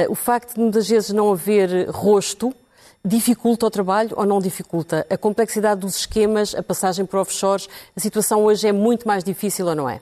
[0.08, 2.54] O facto de muitas vezes não haver rosto
[3.04, 5.06] dificulta o trabalho ou não dificulta?
[5.10, 9.68] A complexidade dos esquemas, a passagem por offshores, a situação hoje é muito mais difícil
[9.68, 10.02] ou não é?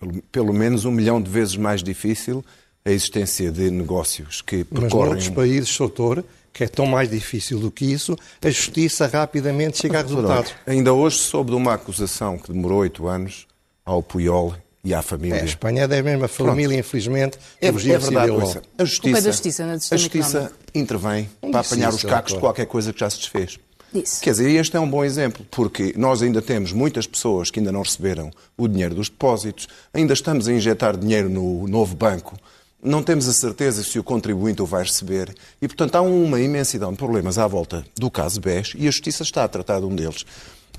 [0.00, 2.42] pelo, pelo menos um milhão de vezes mais difícil
[2.84, 5.10] a existência de negócios que Mas percorrem...
[5.10, 9.98] noutros países, doutor, que é tão mais difícil do que isso, a justiça rapidamente chega
[9.98, 10.54] a resultados.
[10.66, 13.46] Ainda hoje soube de uma acusação que demorou oito anos
[13.84, 15.36] ao Puyol e à família.
[15.36, 19.20] É, a Espanha é a mesma família, infelizmente, É, é verdade, ouça, a justiça, é
[19.20, 22.66] da justiça, não é a justiça intervém Não para apanhar isso, os cacos de qualquer
[22.66, 23.58] coisa que já se desfez.
[23.92, 24.20] Disse.
[24.20, 27.72] Quer dizer, este é um bom exemplo, porque nós ainda temos muitas pessoas que ainda
[27.72, 32.36] não receberam o dinheiro dos depósitos, ainda estamos a injetar dinheiro no novo banco,
[32.82, 36.92] não temos a certeza se o contribuinte o vai receber e, portanto, há uma imensidão
[36.92, 39.94] de problemas à volta do caso BES e a Justiça está a tratar de um
[39.94, 40.24] deles.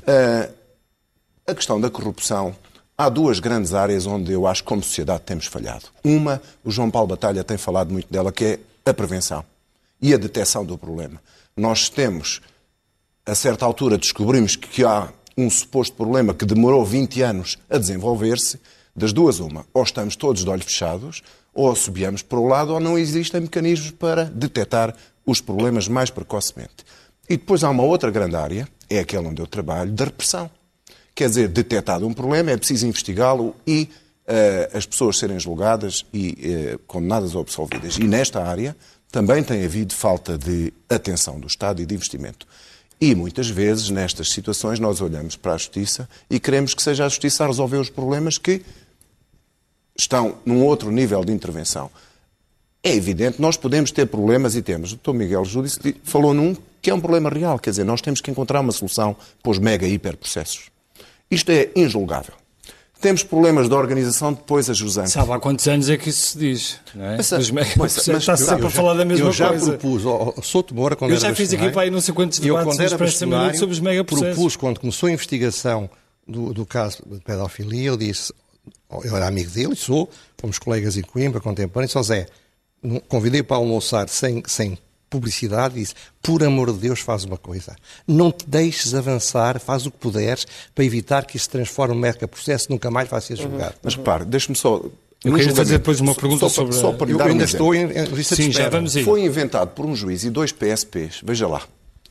[0.07, 0.49] Ah,
[1.45, 2.55] a questão da corrupção,
[3.01, 5.85] há duas grandes áreas onde eu acho que, como sociedade, temos falhado.
[6.03, 9.43] Uma, o João Paulo Batalha tem falado muito dela, que é a prevenção
[9.99, 11.19] e a detecção do problema.
[11.57, 12.41] Nós temos,
[13.25, 18.59] a certa altura, descobrimos que há um suposto problema que demorou 20 anos a desenvolver-se.
[18.95, 19.65] Das duas, uma.
[19.73, 23.91] Ou estamos todos de olhos fechados, ou assobiamos para o lado, ou não existem mecanismos
[23.91, 26.85] para detectar os problemas mais precocemente.
[27.27, 30.51] E depois há uma outra grande área, é aquela onde eu trabalho, da repressão.
[31.13, 33.89] Quer dizer, detectado um problema, é preciso investigá-lo e
[34.27, 37.97] eh, as pessoas serem julgadas e eh, condenadas ou absolvidas.
[37.97, 38.75] E nesta área
[39.11, 42.47] também tem havido falta de atenção do Estado e de investimento.
[42.99, 47.09] E muitas vezes, nestas situações, nós olhamos para a Justiça e queremos que seja a
[47.09, 48.61] Justiça a resolver os problemas que
[49.97, 51.91] estão num outro nível de intervenção.
[52.83, 54.93] É evidente, nós podemos ter problemas e temos.
[54.93, 55.13] O Dr.
[55.13, 58.59] Miguel Júdice falou num que é um problema real, quer dizer, nós temos que encontrar
[58.59, 60.70] uma solução para os mega hiperprocessos.
[61.31, 62.33] Isto é injulgável.
[62.99, 65.07] Temos problemas de organização depois a José.
[65.07, 66.79] Sabe há quantos anos é que isso se diz?
[66.93, 67.17] Não é?
[67.17, 69.49] Mas, mega- mas- Você mas está eu- sempre eu a falar da mesma eu já
[69.49, 69.71] coisa.
[69.71, 72.13] propus ao, ao Souto Moura, quando Eu era já fiz aqui para aí não sei
[72.13, 74.35] quantos eu, debates quando era bastonário, sobre os megaprocessos.
[74.35, 75.89] propus, quando começou a investigação
[76.27, 78.31] do, do caso de pedofilia, eu disse,
[79.03, 82.27] eu era amigo dele, sou, fomos colegas em Coimbra, contemporâneos, só Zé,
[83.07, 84.77] convidei para almoçar sem, sem
[85.11, 85.93] publicidade e disse,
[86.23, 87.75] por amor de Deus, faz uma coisa.
[88.07, 91.99] Não te deixes avançar, faz o que puderes para evitar que isso se transforme num
[91.99, 93.75] mega processo nunca mais vai ser julgado.
[93.83, 94.81] Mas repare, deixe-me só.
[95.23, 97.27] Eu no queria fazer depois uma pergunta só, sobre Só para lhe Eu dar um
[97.27, 97.75] ainda exemplo.
[97.75, 99.03] estou em, em lista de Sim, já vamos aí.
[99.03, 101.61] Foi inventado por um juiz e dois PSPs, veja lá.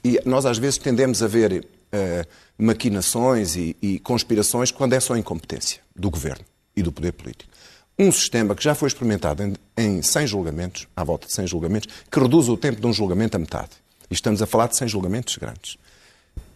[0.04, 2.24] E nós às vezes tendemos a ver eh,
[2.56, 6.44] maquinações e, e conspirações quando é só incompetência do governo
[6.76, 7.50] e do poder político.
[7.98, 11.88] Um sistema que já foi experimentado em, em 100 julgamentos, à volta de 100 julgamentos,
[12.10, 13.70] que reduz o tempo de um julgamento a metade.
[14.10, 15.76] E estamos a falar de 100 julgamentos grandes.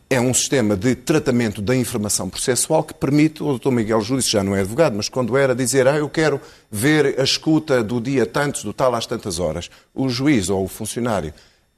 [0.08, 3.70] É um sistema de tratamento da informação processual que permite, o Dr.
[3.70, 7.24] Miguel Júdice já não é advogado, mas quando era dizer, ah, eu quero ver a
[7.24, 11.32] escuta do dia tantos, do tal às tantas horas, o juiz ou o funcionário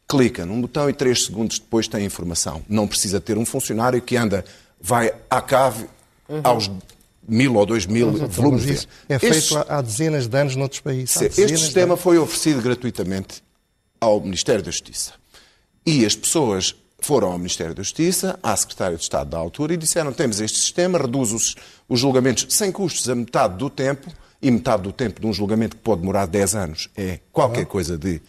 [0.09, 2.63] clica num botão e três segundos depois tem a informação.
[2.69, 4.45] Não precisa ter um funcionário que anda,
[4.81, 5.87] vai à cave
[6.43, 6.71] aos
[7.29, 8.65] mil ou dois mil volumes.
[8.65, 11.21] Mas de- isso é Este- feito há, há dezenas de anos noutros países.
[11.21, 13.43] Este sistema foi oferecido gratuitamente
[14.01, 15.13] ao Ministério da Justiça.
[15.85, 19.77] E as pessoas foram ao Ministério da Justiça, à Secretária de Estado da altura, e
[19.77, 21.55] disseram: temos este sistema, reduz os,
[21.89, 24.11] os julgamentos sem custos a metade do tempo,
[24.43, 27.97] e metade do tempo de um julgamento que pode demorar 10 anos é qualquer coisa
[27.97, 28.21] de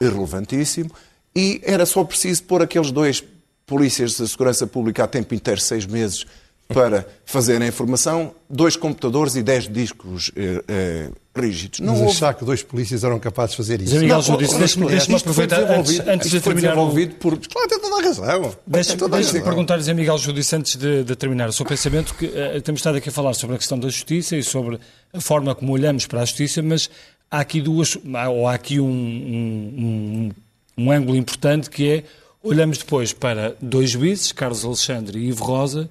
[0.00, 0.90] irrelevantíssimo,
[1.34, 3.22] e era só preciso pôr aqueles dois
[3.66, 6.24] polícias da Segurança Pública a tempo inteiro, seis meses,
[6.68, 11.80] para fazerem a informação, dois computadores e dez discos eh, eh, rígidos.
[11.80, 13.92] Não Mas houve achar que dois polícias eram capazes de fazer isso.
[13.94, 18.02] Zé Miguel deixe-me aproveitar antes, antes de terminar o, desenvolvido por Claro, tem toda a
[18.04, 18.24] razão.
[18.24, 19.42] A Deixe-me razão.
[19.42, 22.98] perguntar, Zé Miguel Judice, antes de, de terminar o seu pensamento, que eh, temos estado
[22.98, 24.78] aqui a falar sobre a questão da justiça e sobre
[25.12, 26.90] a forma como olhamos para a justiça, mas
[27.30, 30.30] há aqui duas, há- ou há aqui um, um,
[30.76, 32.04] um, um ângulo importante que é,
[32.42, 35.88] olhamos depois para dois juízes, Carlos Alexandre e Ivo Rosa,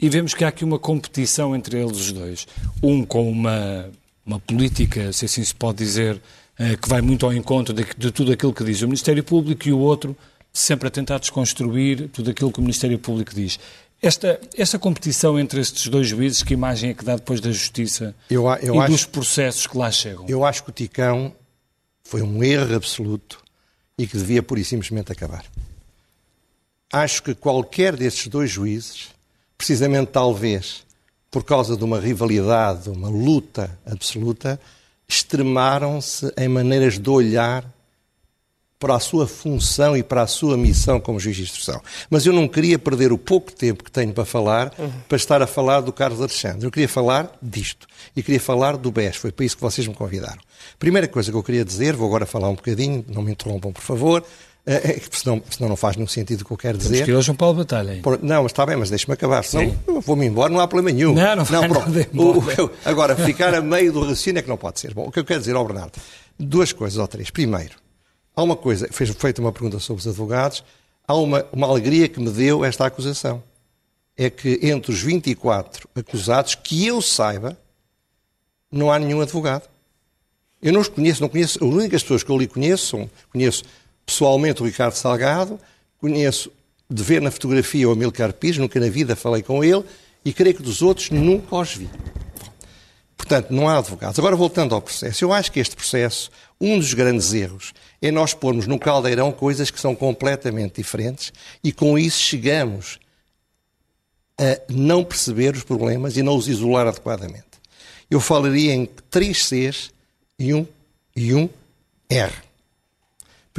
[0.00, 2.46] e vemos que há aqui uma competição entre eles os dois.
[2.82, 3.90] Um com uma,
[4.24, 6.20] uma política, se assim se pode dizer,
[6.58, 9.68] eh, que vai muito ao encontro de, de tudo aquilo que diz o Ministério Público
[9.68, 10.16] e o outro
[10.52, 13.58] sempre a tentar desconstruir tudo aquilo que o Ministério Público diz.
[14.02, 18.14] Esta, esta competição entre estes dois juízes, que imagem é que dá depois da justiça
[18.30, 20.24] Eu eu e acho- dos processos que lá chegam?
[20.26, 21.32] Eu acho que o Ticão
[22.02, 23.38] foi um erro absoluto
[23.98, 25.44] e que devia pura e simplesmente acabar.
[26.92, 29.08] Acho que qualquer destes dois juízes,
[29.60, 30.86] precisamente talvez
[31.30, 34.58] por causa de uma rivalidade, de uma luta absoluta,
[35.06, 37.62] extremaram-se em maneiras de olhar
[38.78, 41.78] para a sua função e para a sua missão como juiz de instrução.
[42.08, 44.70] Mas eu não queria perder o pouco tempo que tenho para falar
[45.06, 46.64] para estar a falar do Carlos Alexandre.
[46.64, 47.86] Eu queria falar disto.
[48.16, 49.16] E queria falar do BES.
[49.16, 50.40] Foi para isso que vocês me convidaram.
[50.78, 53.82] Primeira coisa que eu queria dizer, vou agora falar um bocadinho, não me interrompam, por
[53.82, 54.24] favor.
[54.66, 56.90] É, é, senão, senão não faz nenhum sentido o que eu quero dizer.
[56.90, 57.94] Temos que ir ao João Paulo Batalha.
[57.94, 58.02] Hein?
[58.22, 61.14] Não, mas está bem, mas deixe-me acabar, senão vou-me embora, não há problema nenhum.
[61.14, 61.90] Não, não, não pronto.
[62.14, 64.92] O, agora, ficar a meio do raciocínio é que não pode ser.
[64.92, 65.92] Bom, o que eu quero dizer ao Bernardo,
[66.38, 67.30] duas coisas ou três.
[67.30, 67.74] Primeiro,
[68.36, 70.62] há uma coisa, fez feita uma pergunta sobre os advogados,
[71.08, 73.42] há uma, uma alegria que me deu esta acusação.
[74.16, 77.56] É que entre os 24 acusados, que eu saiba,
[78.70, 79.68] não há nenhum advogado.
[80.62, 81.58] Eu não os conheço, não conheço.
[81.64, 83.64] As únicas pessoas que eu li conheço, conheço
[84.10, 85.58] pessoalmente o Ricardo Salgado,
[85.98, 86.50] conheço
[86.90, 89.84] de ver na fotografia o Amilcar Pires, nunca na vida falei com ele,
[90.24, 91.88] e creio que dos outros nunca os vi.
[93.16, 94.18] Portanto, não há advogados.
[94.18, 96.28] Agora, voltando ao processo, eu acho que este processo,
[96.60, 101.72] um dos grandes erros, é nós pormos no caldeirão coisas que são completamente diferentes e
[101.72, 102.98] com isso chegamos
[104.36, 107.44] a não perceber os problemas e não os isolar adequadamente.
[108.10, 109.92] Eu falaria em três Cs
[110.36, 110.66] e um,
[111.14, 111.48] e um
[112.08, 112.49] R.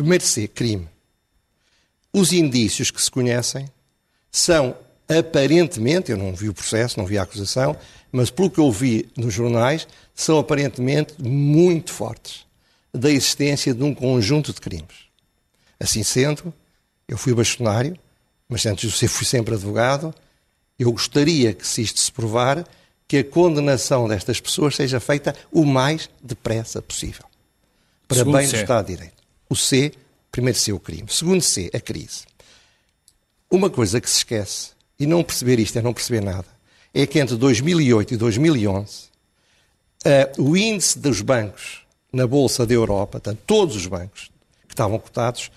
[0.01, 0.89] Primeiro C, crime.
[2.11, 3.69] Os indícios que se conhecem
[4.31, 4.75] são
[5.07, 7.77] aparentemente, eu não vi o processo, não vi a acusação,
[8.11, 12.47] mas pelo que eu vi nos jornais, são aparentemente muito fortes
[12.91, 15.05] da existência de um conjunto de crimes.
[15.79, 16.51] Assim sendo,
[17.07, 17.95] eu fui bastonário,
[18.49, 20.15] mas antes de fui sempre advogado,
[20.79, 22.67] eu gostaria que, se isto se provar,
[23.07, 27.25] que a condenação destas pessoas seja feita o mais depressa possível.
[28.07, 29.20] Para Segundo bem do Estado de Direito.
[29.51, 29.91] O C,
[30.31, 31.09] primeiro C, o crime.
[31.09, 32.23] Segundo C, a crise.
[33.49, 36.45] Uma coisa que se esquece, e não perceber isto é não perceber nada,
[36.93, 39.09] é que entre 2008 e 2011, uh,
[40.05, 41.81] eh, o índice dos bancos
[42.13, 44.31] na Bolsa da Europa, portanto, todos os bancos
[44.69, 45.51] que estavam cotados,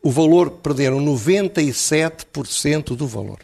[0.00, 3.40] o valor perderam 97% do valor.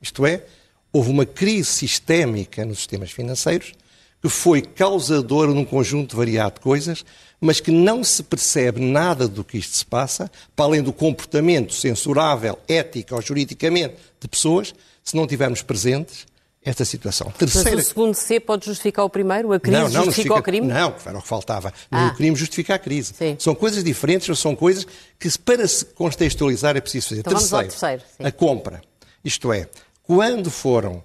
[0.00, 0.42] Isto é,
[0.90, 3.74] houve uma crise sistémica nos sistemas financeiros
[4.22, 7.04] que foi causadora de um conjunto variado de coisas,
[7.42, 11.74] mas que não se percebe nada do que isto se passa, para além do comportamento
[11.74, 16.24] censurável, ética ou juridicamente de pessoas, se não tivermos presentes
[16.64, 17.32] esta situação.
[17.36, 17.74] Terceira...
[17.74, 19.52] Mas o segundo C pode justificar o primeiro?
[19.52, 20.68] A crise não, não justifica o crime?
[20.68, 21.74] Não, era o que faltava.
[21.90, 22.06] Ah.
[22.06, 23.12] O crime justifica a crise.
[23.12, 23.34] Sim.
[23.40, 24.86] São coisas diferentes, mas são coisas
[25.18, 27.20] que, para se contextualizar, é preciso fazer.
[27.22, 28.80] Então terceiro, terceiro a compra.
[29.24, 29.68] Isto é,
[30.04, 31.02] quando foram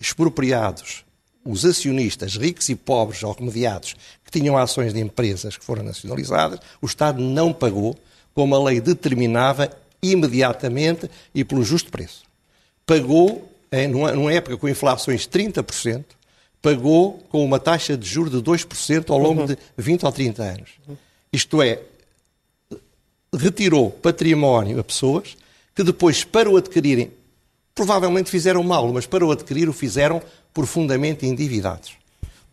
[0.00, 1.04] expropriados
[1.44, 6.60] os acionistas ricos e pobres ou remediados que tinham ações de empresas que foram nacionalizadas,
[6.80, 7.98] o Estado não pagou,
[8.34, 9.70] como a lei determinava,
[10.02, 12.22] imediatamente e pelo justo preço.
[12.86, 13.50] Pagou,
[14.14, 16.04] numa época com inflações de 30%,
[16.62, 19.46] pagou com uma taxa de juros de 2% ao longo uhum.
[19.46, 20.70] de 20 ou 30 anos.
[21.32, 21.80] Isto é,
[23.34, 25.36] retirou património a pessoas
[25.74, 27.10] que depois, para o adquirirem
[27.74, 31.92] provavelmente fizeram mal, mas para o adquirir o fizeram profundamente endividados,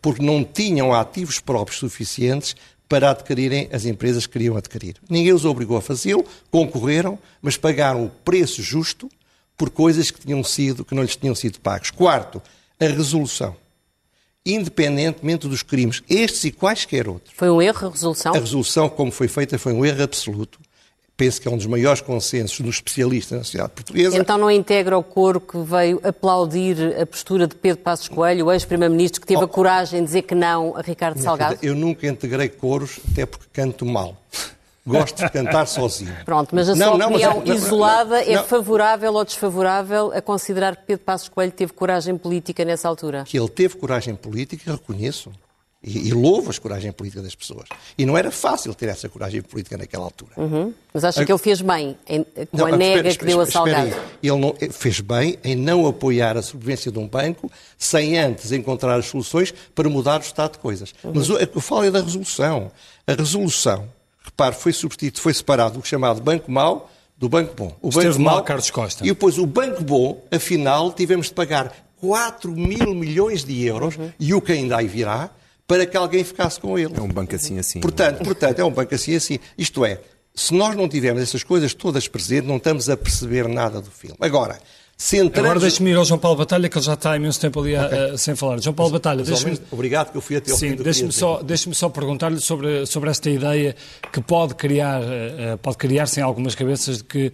[0.00, 2.54] porque não tinham ativos próprios suficientes
[2.88, 4.96] para adquirirem as empresas que queriam adquirir.
[5.08, 9.08] Ninguém os obrigou a fazê-lo, concorreram, mas pagaram o preço justo
[9.56, 11.90] por coisas que tinham sido que não lhes tinham sido pagos.
[11.90, 12.40] Quarto,
[12.80, 13.54] a resolução.
[14.46, 17.34] Independentemente dos crimes, estes e quaisquer outros.
[17.36, 18.34] Foi um erro a resolução?
[18.34, 20.58] A resolução, como foi feita, foi um erro absoluto
[21.18, 24.16] penso que é um dos maiores consensos dos especialistas na sociedade portuguesa.
[24.16, 28.52] Então não integra o coro que veio aplaudir a postura de Pedro Passos Coelho, o
[28.52, 31.58] ex-primeiro-ministro, que teve oh, a coragem de dizer que não a Ricardo Salgado?
[31.60, 34.16] Eu nunca integrei coros, até porque canto mal.
[34.86, 36.14] Gosto de cantar sozinho.
[36.24, 40.76] Pronto, mas a sua não, opinião mas, isolada não, é favorável ou desfavorável a considerar
[40.76, 43.24] que Pedro Passos Coelho teve coragem política nessa altura?
[43.24, 45.32] Que ele teve coragem política, reconheço.
[45.80, 47.68] E, e louvo a coragem política das pessoas.
[47.96, 50.32] E não era fácil ter essa coragem política naquela altura.
[50.36, 50.74] Uhum.
[50.92, 51.24] Mas acha a...
[51.24, 53.94] que ele fez bem em, com não, a nega espera, que deu a Salgado?
[54.20, 58.98] Ele não, fez bem em não apoiar a sobrevivência de um banco sem antes encontrar
[58.98, 60.92] as soluções para mudar o estado de coisas.
[61.04, 61.12] Uhum.
[61.14, 62.72] Mas o, eu falo é da resolução.
[63.06, 63.88] A resolução,
[64.24, 67.76] repare, foi substituído, foi separado o chamado banco mau do banco bom.
[67.80, 69.04] O Esteve banco mau, Carlos Costa.
[69.04, 74.12] E depois o banco bom, afinal, tivemos de pagar 4 mil milhões de euros, uhum.
[74.18, 75.30] e o que ainda aí virá,
[75.68, 76.94] para que alguém ficasse com ele.
[76.96, 77.78] É um banco assim assim.
[77.78, 79.38] Portanto, portanto é um banco assim assim.
[79.56, 80.00] Isto é,
[80.34, 84.16] se nós não tivermos essas coisas todas presentes, não estamos a perceber nada do filme.
[84.18, 84.58] Agora,
[85.32, 87.78] Agora deixe-me ir ao João Paulo Batalha, que ele já está há imenso tempo ali
[87.78, 87.98] okay.
[87.98, 88.60] a, sem falar.
[88.60, 89.56] João Paulo Batalha, deixe-me...
[89.70, 93.08] Obrigado que eu fui até ao Sim, fim deixe-me só, deixe só perguntar-lhe sobre, sobre
[93.08, 93.76] esta ideia
[94.12, 97.32] que pode criar, uh, pode criar-se em algumas cabeças de que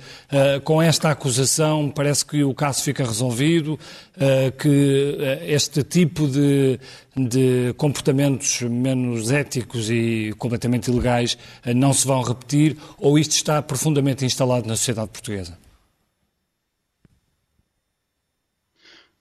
[0.62, 3.78] com esta acusação parece que o caso fica resolvido,
[4.58, 6.78] que este tipo de,
[7.16, 11.38] de comportamentos menos éticos e completamente ilegais
[11.74, 15.63] não se vão repetir, ou isto está profundamente instalado na sociedade portuguesa?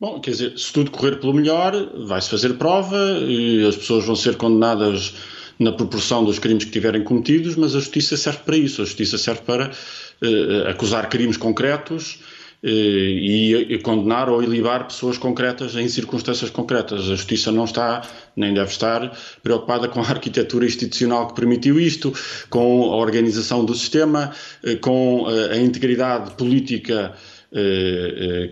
[0.03, 1.73] Bom, quer dizer, se tudo correr pelo melhor,
[2.05, 5.13] vai-se fazer prova e as pessoas vão ser condenadas
[5.57, 8.81] na proporção dos crimes que tiverem cometidos, mas a justiça serve para isso.
[8.81, 12.15] A justiça serve para uh, acusar crimes concretos
[12.61, 16.99] uh, e, e, condenar ou ilibar pessoas concretas em circunstâncias concretas.
[16.99, 18.01] A justiça não está,
[18.35, 22.13] nem deve estar, preocupada com a arquitetura institucional que permitiu isto,
[22.49, 24.33] com a organização do sistema,
[24.65, 27.32] uh, com a integridade política eh, eh,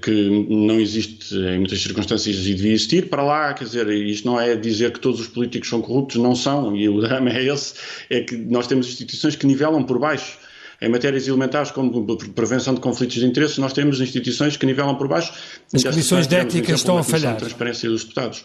[0.02, 4.40] que não existe em muitas circunstâncias e devia existir, para lá, quer dizer, isto não
[4.40, 7.74] é dizer que todos os políticos são corruptos, não são, e o drama é esse,
[8.10, 10.38] é que nós temos instituições que nivelam por baixo.
[10.80, 15.08] Em matérias elementares como prevenção de conflitos de interesses, nós temos instituições que nivelam por
[15.08, 15.32] baixo.
[15.72, 17.34] As comissões de ética estão a falhar.
[17.34, 18.44] A transparência dos deputados.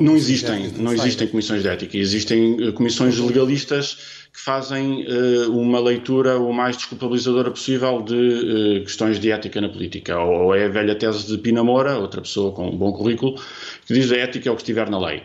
[0.00, 6.38] Não existem, não existem comissões de ética, existem comissões legalistas que fazem uh, uma leitura
[6.38, 10.18] o mais desculpabilizadora possível de uh, questões de ética na política.
[10.18, 13.40] Ou, ou, é a velha tese de Pina Moura, outra pessoa com um bom currículo,
[13.86, 15.22] que diz a ética é o que estiver na lei.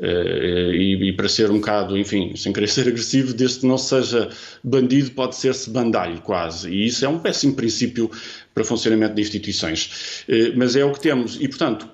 [0.00, 3.76] Uh, e, e, para ser um bocado, enfim, sem querer ser agressivo, desde que não
[3.76, 4.30] seja
[4.64, 6.70] bandido, pode ser-se bandalho, quase.
[6.70, 8.10] E isso é um péssimo princípio
[8.54, 10.24] para funcionamento de instituições.
[10.26, 11.36] Uh, mas é o que temos.
[11.38, 11.86] E, portanto,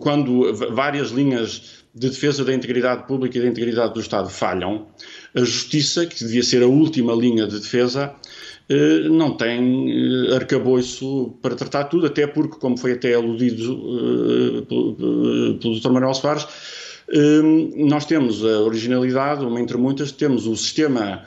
[0.00, 4.86] quando várias linhas de defesa da integridade pública e da integridade do Estado falham,
[5.34, 8.14] a justiça, que devia ser a última linha de defesa,
[8.70, 14.62] eh, não tem eh, arcabouço para tratar tudo, até porque, como foi até aludido eh,
[15.60, 15.90] pelo Dr.
[15.90, 16.46] Manuel Soares,
[17.76, 21.24] nós temos a originalidade, uma entre muitas, temos o sistema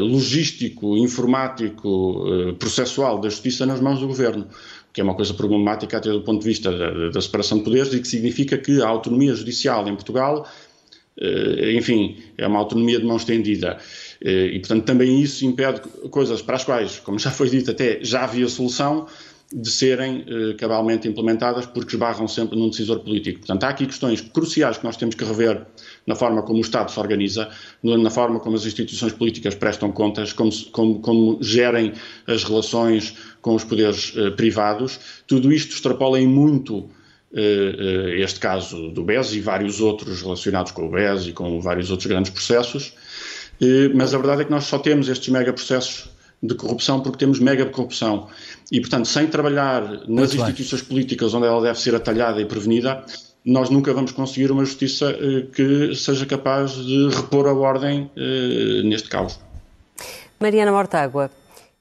[0.00, 2.24] logístico, informático,
[2.58, 4.46] processual da justiça nas mãos do governo
[4.92, 7.92] que é uma coisa problemática até do ponto de vista da, da, separação de poderes
[7.92, 10.46] e que significa que a autonomia judicial em Portugal
[11.18, 13.78] eh, enfim, é uma autonomia de mão estendida.
[14.22, 15.80] Eh, e, portanto, também isso impede
[16.10, 19.06] coisas para as quais, como já foi dito, até já havia solução
[19.52, 23.38] de serem eh, cabalmente implementadas porque esbarram sempre num decisor político.
[23.38, 25.64] Portanto, há aqui questões cruciais que nós temos que rever
[26.06, 27.48] na forma como o Estado se organiza,
[27.82, 31.92] na forma como as instituições políticas prestam contas, como, como, como gerem
[32.26, 34.98] as relações com os poderes privados.
[35.26, 36.88] Tudo isto extrapola em muito
[37.38, 41.60] eh, eh, este caso do BES e vários outros relacionados com o BES e com
[41.60, 42.94] vários outros grandes processos,
[43.60, 46.08] eh, mas a verdade é que nós só temos estes mega processos
[46.42, 48.28] de corrupção porque temos mega corrupção.
[48.70, 50.88] E, portanto, sem trabalhar nas Muito instituições bem.
[50.88, 53.04] políticas onde ela deve ser atalhada e prevenida,
[53.44, 55.14] nós nunca vamos conseguir uma justiça
[55.54, 58.10] que seja capaz de repor a ordem
[58.84, 59.38] neste caos.
[60.40, 61.30] Mariana Mortágua,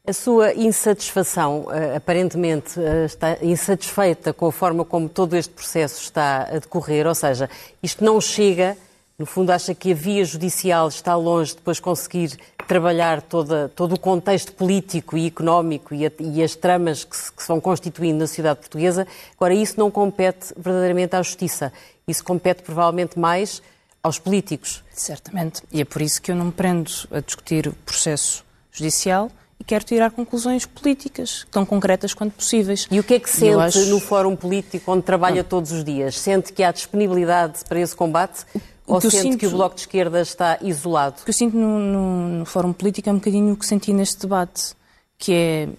[0.08, 6.00] a sua insatisfação, eh, aparentemente eh, está insatisfeita com a forma como todo este processo
[6.04, 7.50] está a decorrer, ou seja,
[7.82, 8.78] isto não chega,
[9.18, 12.38] no fundo acha que a via judicial está longe de depois conseguir
[12.68, 17.32] trabalhar toda, todo o contexto político e económico e, a, e as tramas que se,
[17.32, 19.08] que vão constituindo na sociedade portuguesa.
[19.36, 21.72] Agora, isso não compete verdadeiramente à justiça.
[22.08, 23.62] Isso compete provavelmente mais
[24.04, 24.84] aos políticos.
[24.92, 25.64] Certamente.
[25.72, 29.64] E é por isso que eu não me prendo a discutir o processo judicial e
[29.64, 32.88] quero tirar conclusões políticas, tão concretas quanto possíveis.
[32.92, 33.86] E o que é que sente acho...
[33.86, 35.50] no fórum político onde trabalha Não.
[35.50, 36.20] todos os dias?
[36.20, 38.46] Sente que há disponibilidade para esse combate?
[38.88, 39.38] O ou que sente sinto...
[39.38, 41.22] que o Bloco de Esquerda está isolado?
[41.22, 43.94] O que eu sinto no, no, no fórum político é um bocadinho o que senti
[43.94, 44.76] neste debate,
[45.18, 45.70] que é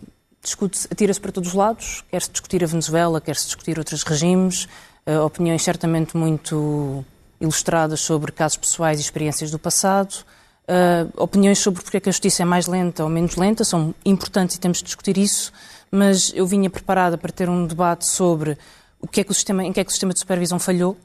[0.91, 4.69] atira-se para todos os lados, quer-se discutir a Venezuela, quer-se discutir outros regimes,
[5.07, 7.05] uh, opiniões certamente muito
[7.41, 10.25] ilustradas sobre casos pessoais e experiências do passado,
[10.67, 13.95] Uh, opiniões sobre porque é que a justiça é mais lenta ou menos lenta são
[14.05, 15.53] importantes e temos de discutir isso,
[15.93, 18.59] mas eu vinha preparada para ter um debate sobre
[19.01, 20.97] o que é que o sistema, em que é que o sistema de supervisão falhou,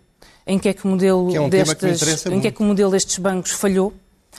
[0.46, 2.66] em que é que o modelo, que é um destes, em que é que o
[2.66, 3.94] modelo destes bancos falhou,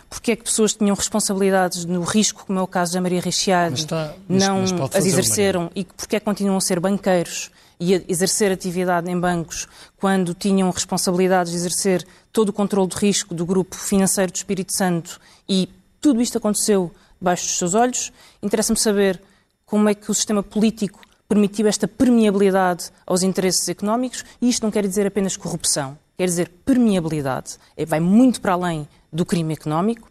[0.08, 3.86] porque é que pessoas tinham responsabilidades no risco, como é o caso da Maria Richiade,
[4.28, 7.50] não mas, mas as exerceram e porque é que continuam a ser banqueiros
[7.80, 9.66] e a exercer atividade em bancos
[9.98, 14.72] quando tinham responsabilidades de exercer todo o controle de risco do grupo financeiro do Espírito
[14.72, 15.68] Santo e
[16.00, 18.12] tudo isto aconteceu debaixo dos seus olhos.
[18.42, 19.20] Interessa-me saber
[19.64, 21.00] como é que o sistema político
[21.32, 26.50] permitiu esta permeabilidade aos interesses económicos e isto não quer dizer apenas corrupção, quer dizer
[26.62, 27.56] permeabilidade.
[27.74, 30.10] É, vai muito para além do crime económico.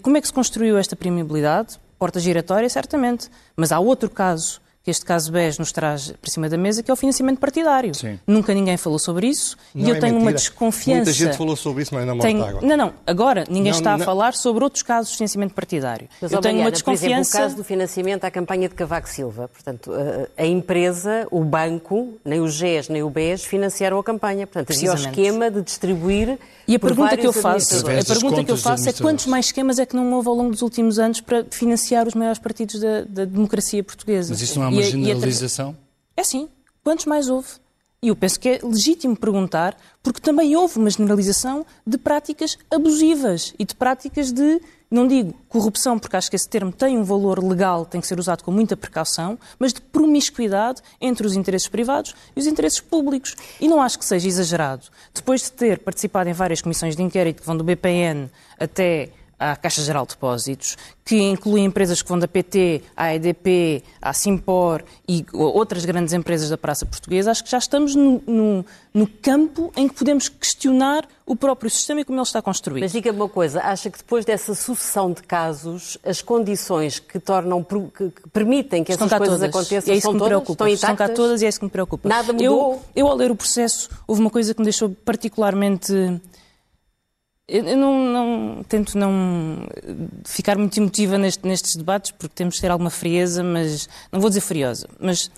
[0.00, 1.78] Como é que se construiu esta permeabilidade?
[1.98, 4.58] Porta giratória, certamente, mas há outro caso
[4.90, 7.94] este caso BES nos traz para cima da mesa, que é o financiamento partidário.
[7.94, 8.18] Sim.
[8.26, 10.30] Nunca ninguém falou sobre isso não e eu é tenho mentira.
[10.30, 11.04] uma desconfiança.
[11.04, 12.42] Muita gente falou sobre isso, mas não tenho...
[12.42, 12.66] agora.
[12.66, 14.02] Não, não, agora ninguém não, está não...
[14.02, 16.08] a falar sobre outros casos de financiamento partidário.
[16.20, 17.08] Mas, eu tenho Mariana, uma desconfiança.
[17.08, 19.48] Por exemplo, o caso do financiamento à campanha de Cavaco Silva.
[19.48, 19.92] Portanto,
[20.36, 24.46] a empresa, o banco, nem o GES nem o BES financiaram a campanha.
[24.46, 26.38] Portanto, havia o esquema de distribuir.
[26.66, 29.78] E a pergunta que eu faço, a pergunta que eu faço é quantos mais esquemas
[29.78, 33.02] é que não houve ao longo dos últimos anos para financiar os maiores partidos da,
[33.02, 34.30] da democracia portuguesa?
[34.30, 35.76] Mas isso não é uma uma generalização?
[36.16, 36.48] É sim.
[36.82, 37.48] Quantos mais houve?
[38.00, 43.52] E eu penso que é legítimo perguntar, porque também houve uma generalização de práticas abusivas
[43.58, 47.42] e de práticas de, não digo corrupção, porque acho que esse termo tem um valor
[47.42, 52.14] legal, tem que ser usado com muita precaução, mas de promiscuidade entre os interesses privados
[52.36, 53.34] e os interesses públicos.
[53.60, 54.84] E não acho que seja exagerado.
[55.12, 59.08] Depois de ter participado em várias comissões de inquérito que vão do BPN até
[59.38, 64.12] à Caixa Geral de Depósitos, que inclui empresas que vão da PT à EDP, à
[64.12, 69.06] Simpor e outras grandes empresas da praça portuguesa, acho que já estamos no, no, no
[69.06, 72.82] campo em que podemos questionar o próprio sistema e como ele está construído.
[72.82, 77.62] Mas diga-me uma coisa, acha que depois dessa sucessão de casos, as condições que tornam,
[77.62, 79.54] que, permitem que estão essas coisas todas.
[79.54, 80.28] aconteçam é isso são que me todas?
[80.28, 80.70] preocupa.
[80.70, 82.08] Estão, estão cá todas e é isso que me preocupa.
[82.08, 82.46] Nada mudou?
[82.46, 86.20] Eu, eu, ao ler o processo, houve uma coisa que me deixou particularmente
[87.48, 89.66] eu não, não, tento não
[90.24, 94.28] ficar muito emotiva neste, nestes debates, porque temos de ter alguma frieza, mas não vou
[94.28, 94.86] dizer furiosa.
[95.00, 95.30] Mas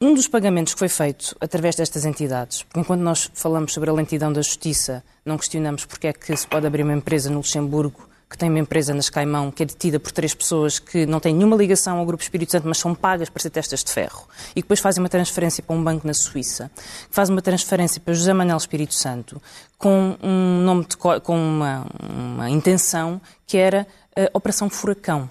[0.00, 3.92] um dos pagamentos que foi feito através destas entidades, porque enquanto nós falamos sobre a
[3.92, 8.08] lentidão da justiça, não questionamos porque é que se pode abrir uma empresa no Luxemburgo
[8.34, 11.32] que tem uma empresa nas Caimão que é detida por três pessoas que não têm
[11.32, 14.26] nenhuma ligação ao Grupo Espírito Santo, mas são pagas para ser testas de ferro,
[14.56, 18.12] e depois fazem uma transferência para um banco na Suíça, que faz uma transferência para
[18.12, 19.40] José Manuel Espírito Santo,
[19.78, 25.30] com um nome de, com uma, uma intenção que era a Operação Furacão.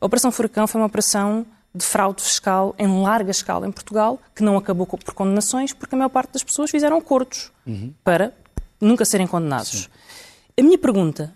[0.00, 1.44] A Operação Furacão foi uma operação
[1.74, 5.98] de fraude fiscal em larga escala em Portugal, que não acabou por condenações, porque a
[5.98, 7.92] maior parte das pessoas fizeram acordos uhum.
[8.04, 8.32] para
[8.80, 9.70] nunca serem condenados.
[9.70, 9.88] Sim.
[10.56, 11.34] A minha pergunta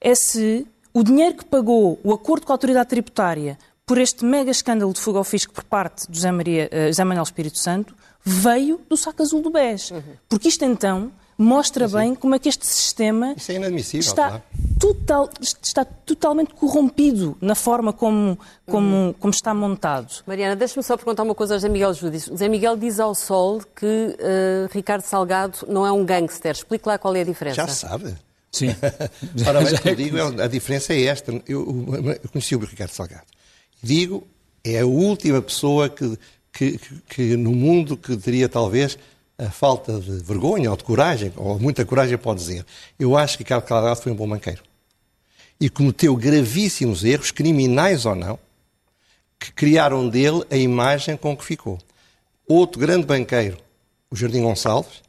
[0.00, 4.50] é se o dinheiro que pagou o acordo com a autoridade tributária por este mega
[4.50, 7.94] escândalo de fuga ao fisco por parte do José, Maria, uh, José Manuel Espírito Santo
[8.22, 9.90] veio do saco azul do BES.
[9.90, 10.02] Uhum.
[10.28, 14.42] Porque isto então mostra sim, bem como é que este sistema é está, claro.
[14.78, 18.36] total, está totalmente corrompido na forma como,
[18.66, 19.14] como, uhum.
[19.14, 20.22] como está montado.
[20.26, 22.28] Mariana, deixa-me só perguntar uma coisa ao José Miguel Júdice.
[22.28, 26.52] José Miguel diz ao Sol que uh, Ricardo Salgado não é um gangster.
[26.52, 27.54] Explique lá qual é a diferença.
[27.56, 28.14] Já sabe.
[28.58, 28.74] Sim.
[29.46, 31.32] Ora bem, que eu digo, é a diferença é esta.
[31.46, 33.26] Eu, eu conheci o Ricardo Salgado.
[33.82, 34.26] Digo,
[34.64, 36.18] é a última pessoa que,
[36.52, 38.98] que, que, no mundo que teria talvez
[39.38, 42.66] a falta de vergonha ou de coragem, ou muita coragem pode dizer.
[42.98, 44.62] Eu acho que Ricardo Salgado foi um bom banqueiro.
[45.60, 48.38] E cometeu gravíssimos erros, criminais ou não,
[49.38, 51.78] que criaram dele a imagem com que ficou.
[52.48, 53.58] Outro grande banqueiro,
[54.10, 55.02] o Jardim Gonçalves,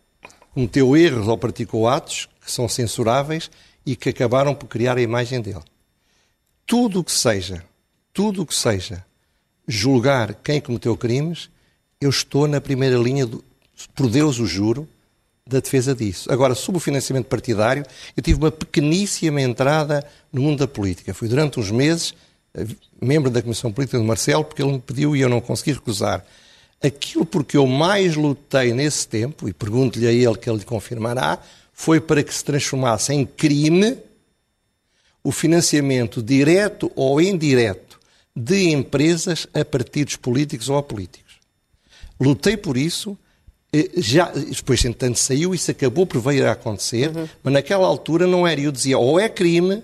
[0.60, 3.50] cometeu erros ou praticou atos que são censuráveis
[3.86, 5.64] e que acabaram por criar a imagem dele.
[6.66, 7.64] Tudo o que seja,
[8.12, 9.06] tudo o que seja
[9.66, 11.50] julgar quem cometeu crimes,
[12.02, 13.44] eu estou na primeira linha, do,
[13.96, 14.88] por Deus o juro,
[15.48, 16.32] da defesa disso.
[16.32, 17.86] Agora, sobre o financiamento partidário,
[18.16, 21.14] eu tive uma pequeníssima entrada no mundo da política.
[21.14, 22.14] Fui durante uns meses
[22.54, 22.68] eh,
[23.02, 26.24] membro da Comissão Política do Marcelo, porque ele me pediu e eu não consegui recusar.
[26.82, 30.66] Aquilo por que eu mais lutei nesse tempo, e pergunto-lhe a ele que ele lhe
[30.66, 31.40] confirmará,
[31.74, 33.98] foi para que se transformasse em crime
[35.24, 38.00] o financiamento direto ou indireto
[38.36, 41.40] de empresas a partidos políticos ou a políticos.
[42.20, 43.18] Lutei por isso,
[43.72, 47.28] eh, já, depois, entretanto, saiu, isso acabou por vir a acontecer, uhum.
[47.44, 49.84] mas naquela altura não era, eu dizia, ou é crime,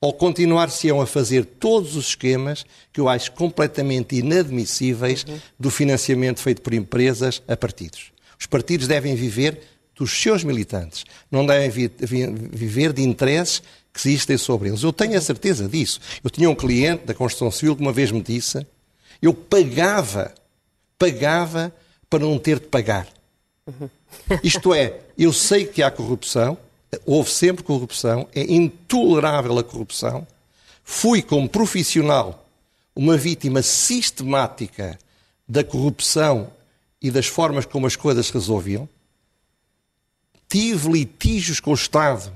[0.00, 5.38] ou continuar-se-ão a fazer todos os esquemas que eu acho completamente inadmissíveis uhum.
[5.58, 8.12] do financiamento feito por empresas a partidos.
[8.38, 9.60] Os partidos devem viver
[9.94, 11.04] dos seus militantes.
[11.30, 14.82] Não devem vi, vi, viver de interesses que existem sobre eles.
[14.82, 16.00] Eu tenho a certeza disso.
[16.22, 18.66] Eu tinha um cliente da construção civil que uma vez me disse:
[19.22, 20.34] eu pagava,
[20.98, 21.74] pagava
[22.10, 23.08] para não ter de pagar.
[24.42, 26.56] Isto é, eu sei que há corrupção,
[27.04, 30.26] houve sempre corrupção, é intolerável a corrupção.
[30.84, 32.46] Fui, como profissional,
[32.94, 34.98] uma vítima sistemática
[35.48, 36.52] da corrupção
[37.02, 38.88] e das formas como as coisas se resolviam
[40.48, 42.32] tive litígios com o Estado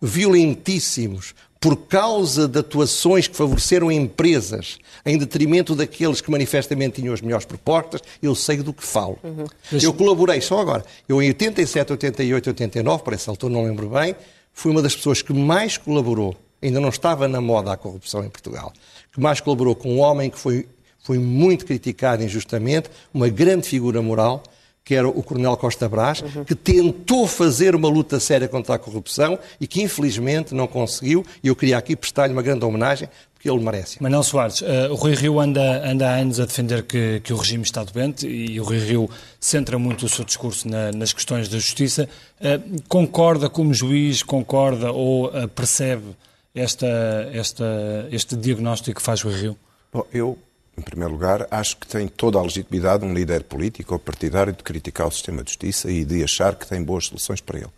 [0.00, 7.20] violentíssimos por causa de atuações que favoreceram empresas em detrimento daqueles que manifestamente tinham as
[7.20, 9.18] melhores propostas, eu sei do que falo.
[9.22, 9.44] Uhum.
[9.70, 10.82] Eu colaborei só agora.
[11.06, 14.16] Eu em 87, 88, 89, por essa altura não lembro bem,
[14.54, 18.30] fui uma das pessoas que mais colaborou, ainda não estava na moda a corrupção em
[18.30, 18.72] Portugal,
[19.12, 20.66] que mais colaborou com um homem que foi,
[21.02, 24.42] foi muito criticado injustamente, uma grande figura moral,
[24.90, 26.42] que era o Coronel Costa Brás, uhum.
[26.42, 31.24] que tentou fazer uma luta séria contra a corrupção e que infelizmente não conseguiu.
[31.44, 34.02] E eu queria aqui prestar-lhe uma grande homenagem, porque ele merece.
[34.02, 37.36] Manuel Soares, uh, o Rui Rio anda, anda há anos a defender que, que, o
[37.36, 41.48] regime está doente e o Rui Rio centra muito o seu discurso na, nas questões
[41.48, 42.08] da justiça.
[42.40, 46.16] Uh, concorda como juiz, concorda ou uh, percebe
[46.52, 49.56] esta, esta, este diagnóstico que faz o Rui Rio?
[49.92, 50.36] Bom, eu
[50.76, 54.62] em primeiro lugar, acho que tem toda a legitimidade um líder político ou partidário de
[54.62, 57.70] criticar o sistema de justiça e de achar que tem boas soluções para ele.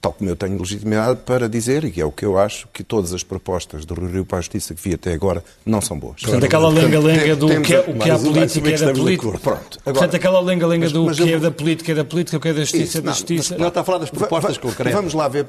[0.00, 3.12] Tal como eu tenho legitimidade para dizer, e é o que eu acho, que todas
[3.12, 6.22] as propostas do Rio Rio para a Justiça que vi até agora não são boas.
[6.22, 9.38] Portanto, aquela lenga-lenga do que é, o que é a política é da política.
[9.38, 9.78] Pronto.
[9.80, 12.52] Agora, Portanto, aquela lenga-lenga do que é da política é da política, o que é
[12.52, 13.58] da justiça é da justiça.
[13.58, 14.92] Não, está a falar das propostas concretas.
[14.94, 15.48] Vamos lá ver.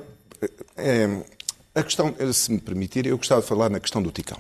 [0.76, 1.08] É,
[1.76, 4.40] a questão, se me permitir, eu gostava de falar na questão do Ticão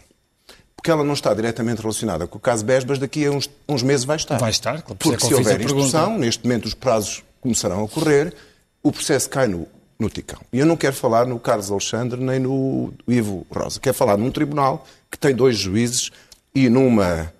[0.79, 4.05] porque ela não está diretamente relacionada com o caso Besbas, daqui a uns, uns meses
[4.05, 4.37] vai estar.
[4.37, 8.33] Vai estar, claro, porque se houver instrução, neste momento os prazos começarão a correr,
[8.81, 9.67] o processo cai no,
[9.99, 10.39] no Ticão.
[10.53, 13.77] E eu não quero falar no Carlos Alexandre nem no Ivo Rosa.
[13.77, 16.11] Quero falar num tribunal que tem dois juízes
[16.55, 17.33] e numa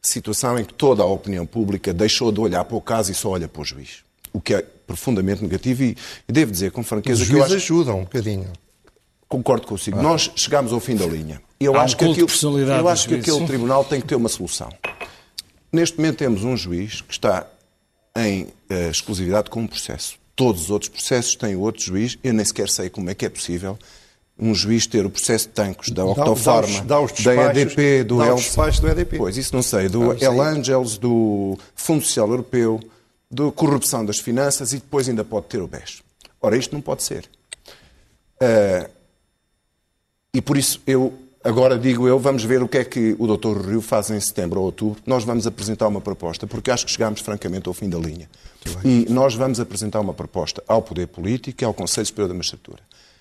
[0.00, 3.30] situação em que toda a opinião pública deixou de olhar para o caso e só
[3.30, 4.04] olha para o juiz.
[4.32, 5.96] O que é profundamente negativo e,
[6.28, 7.54] e devo dizer com franqueza Os que eu acho...
[7.54, 8.52] ajudam um bocadinho.
[9.34, 9.98] Concordo consigo.
[9.98, 10.02] Ah.
[10.02, 11.42] Nós chegámos ao fim da linha.
[11.58, 14.28] Eu Há acho um que, aquilo, eu acho que aquele tribunal tem que ter uma
[14.28, 14.68] solução.
[15.72, 17.44] Neste momento temos um juiz que está
[18.16, 20.14] em uh, exclusividade com um processo.
[20.36, 22.16] Todos os outros processos têm outro juiz.
[22.22, 23.76] Eu nem sequer sei como é que é possível
[24.38, 28.18] um juiz ter o processo de tanques da Octofarma, dá os, dá da EDP, do
[28.18, 29.16] dá os do EDP.
[29.16, 29.88] Pois, isso não sei.
[29.88, 32.80] Do El Angels, do Fundo Social Europeu,
[33.28, 36.02] da corrupção das finanças e depois ainda pode ter o BES.
[36.40, 37.24] Ora, isto não pode ser.
[38.40, 38.94] Uh,
[40.34, 41.14] e por isso eu
[41.44, 43.68] Agora digo eu, vamos ver o que é que o Dr.
[43.68, 45.02] Rio faz em setembro ou outubro.
[45.04, 48.30] Nós vamos apresentar uma proposta, porque acho que chegamos francamente ao fim da linha.
[48.82, 52.78] E nós vamos apresentar uma proposta ao Poder Político e ao Conselho Superior da Magistratura.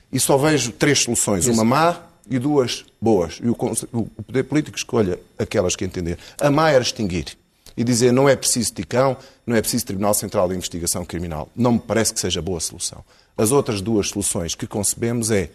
[0.10, 2.00] E só vejo três soluções, uma má
[2.30, 3.42] e duas boas.
[3.44, 3.58] E o,
[3.92, 6.18] o Poder Político escolha aquelas que entender.
[6.40, 7.38] A má era extinguir
[7.76, 11.50] e dizer não é preciso TICão, não é preciso Tribunal Central de Investigação Criminal.
[11.54, 13.04] Não me parece que seja boa solução.
[13.38, 15.50] As outras duas soluções que concebemos é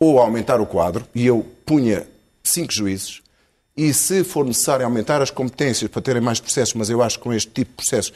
[0.00, 2.06] ou aumentar o quadro, e eu punha
[2.42, 3.20] cinco juízes,
[3.76, 7.24] e se for necessário aumentar as competências para terem mais processos, mas eu acho que
[7.24, 8.12] com este tipo de processos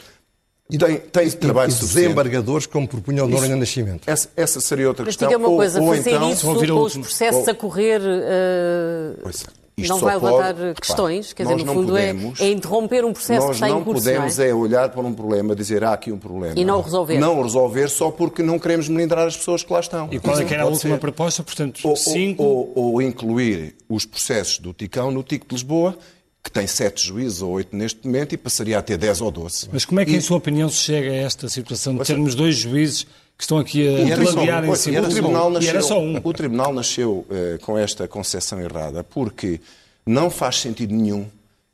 [0.67, 4.09] tem, tem trabalho e desembargadores, como propunha o Noronha Nascimento.
[4.09, 5.29] Essa, essa, seria outra mas questão.
[5.29, 8.01] Mas diga uma coisa, ou, fazer então, isso com os processos ou, a correr...
[8.01, 9.64] Uh...
[9.77, 13.11] Isto não vai levantar pode, questões, quer dizer, no fundo podemos, é, é, interromper um
[13.11, 14.05] processo que está em curso.
[14.05, 14.49] Nós não podemos é?
[14.49, 14.53] é?
[14.53, 16.57] olhar para um problema, dizer há aqui um problema.
[16.57, 17.19] E não o resolver.
[17.19, 20.07] Não o resolver só porque não queremos melindrar as pessoas que lá estão.
[20.11, 21.01] E qual é que era a última ser.
[21.01, 21.43] proposta?
[21.43, 22.41] Portanto, ou, cinco...
[22.41, 25.97] Ou, ou, ou, incluir os processos do Ticão no TIC de Lisboa,
[26.45, 29.67] que tem sete juízes ou oito neste momento e passaria a ter dez ou doze.
[29.73, 30.15] Mas como é que, e...
[30.15, 33.87] em sua opinião, se chega a esta situação de termos dois juízes que estão aqui
[33.87, 36.21] a gladiar em cima o tribunal nasceu, e era só um.
[36.23, 39.59] O Tribunal nasceu uh, com esta concepção errada porque
[40.05, 41.25] não faz sentido nenhum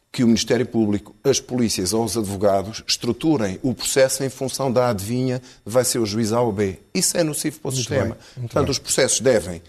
[0.10, 4.90] que o Ministério Público, as polícias ou os advogados estruturem o processo em função da
[4.90, 6.80] adivinha vai ser o juiz A ou B.
[6.94, 8.06] Isso é nocivo para o muito sistema.
[8.06, 8.72] Bem, Portanto, bem.
[8.72, 9.62] os processos devem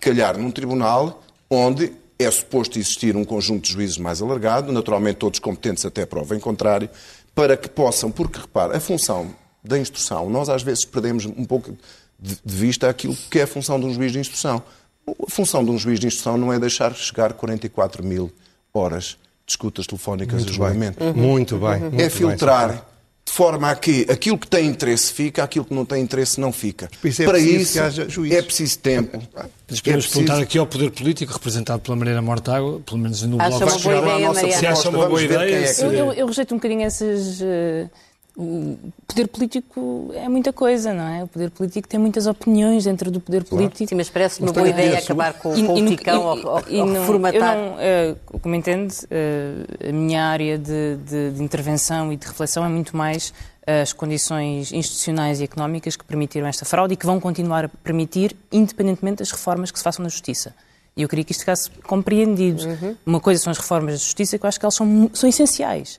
[0.00, 5.38] calhar num tribunal onde é suposto existir um conjunto de juízes mais alargado, naturalmente todos
[5.38, 6.90] competentes até prova em contrário,
[7.34, 11.76] para que possam, porque repare, a função da instrução, nós às vezes perdemos um pouco
[12.18, 14.62] de vista aquilo que é a função de um juiz de instrução.
[15.06, 18.32] A função de um juiz de instrução não é deixar chegar 44 mil
[18.74, 19.16] horas
[19.46, 20.98] de escutas telefónicas Muito e julgamento.
[20.98, 21.12] Bem.
[21.12, 21.80] Muito bem.
[21.80, 22.80] Muito é filtrar bem.
[23.28, 26.50] De forma a que aquilo que tem interesse fica, aquilo que não tem interesse não
[26.50, 26.88] fica.
[27.04, 29.22] Isso é Para isso é preciso tempo.
[29.68, 30.12] Mas podemos é preciso...
[30.14, 33.88] perguntar aqui ao poder político, representado pela Maria Mortágua, pelo menos no Acha bloco.
[33.88, 34.58] Uma boa ideia.
[34.58, 35.66] Se acha uma boa ideia.
[35.66, 35.82] É que...
[35.82, 37.40] eu, eu, eu, rejeito um bocadinho essas.
[37.40, 38.07] Uh
[38.40, 41.24] o poder político é muita coisa, não é?
[41.24, 43.64] O poder político tem muitas opiniões dentro do poder claro.
[43.64, 43.88] político.
[43.88, 47.56] Sim, mas parece uma boa ideia acabar com, o ticão ou, e, ou reformatar.
[47.56, 52.28] Eu não, uh, como entende, uh, a minha área de, de, de, intervenção e de
[52.28, 53.34] reflexão é muito mais
[53.66, 58.36] as condições institucionais e económicas que permitiram esta fraude e que vão continuar a permitir,
[58.52, 60.54] independentemente das reformas que se façam na Justiça.
[60.96, 62.64] E eu queria que isto ficasse compreendido.
[62.64, 62.96] Uhum.
[63.04, 65.98] Uma coisa são as reformas da Justiça, que eu acho que elas são, são essenciais.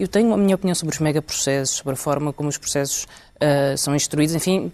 [0.00, 3.76] Eu tenho a minha opinião sobre os megaprocessos, sobre a forma como os processos uh,
[3.76, 4.72] são instruídos, enfim,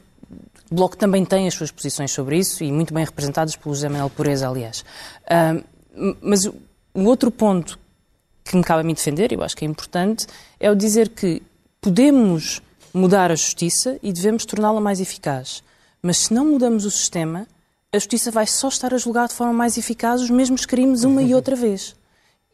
[0.71, 3.89] o Bloco também tem as suas posições sobre isso e muito bem representadas pelo José
[3.89, 4.85] Manuel Pureza, aliás.
[5.25, 6.55] Uh, mas o
[6.95, 7.77] outro ponto
[8.45, 10.29] que me cabe a mim defender, eu acho que é importante,
[10.61, 11.43] é o dizer que
[11.81, 12.63] podemos
[12.95, 15.61] mudar a justiça e devemos torná-la mais eficaz.
[16.01, 17.49] Mas se não mudamos o sistema,
[17.93, 21.21] a justiça vai só estar a julgar de forma mais eficaz os mesmos crimes uma
[21.21, 21.97] e outra vez.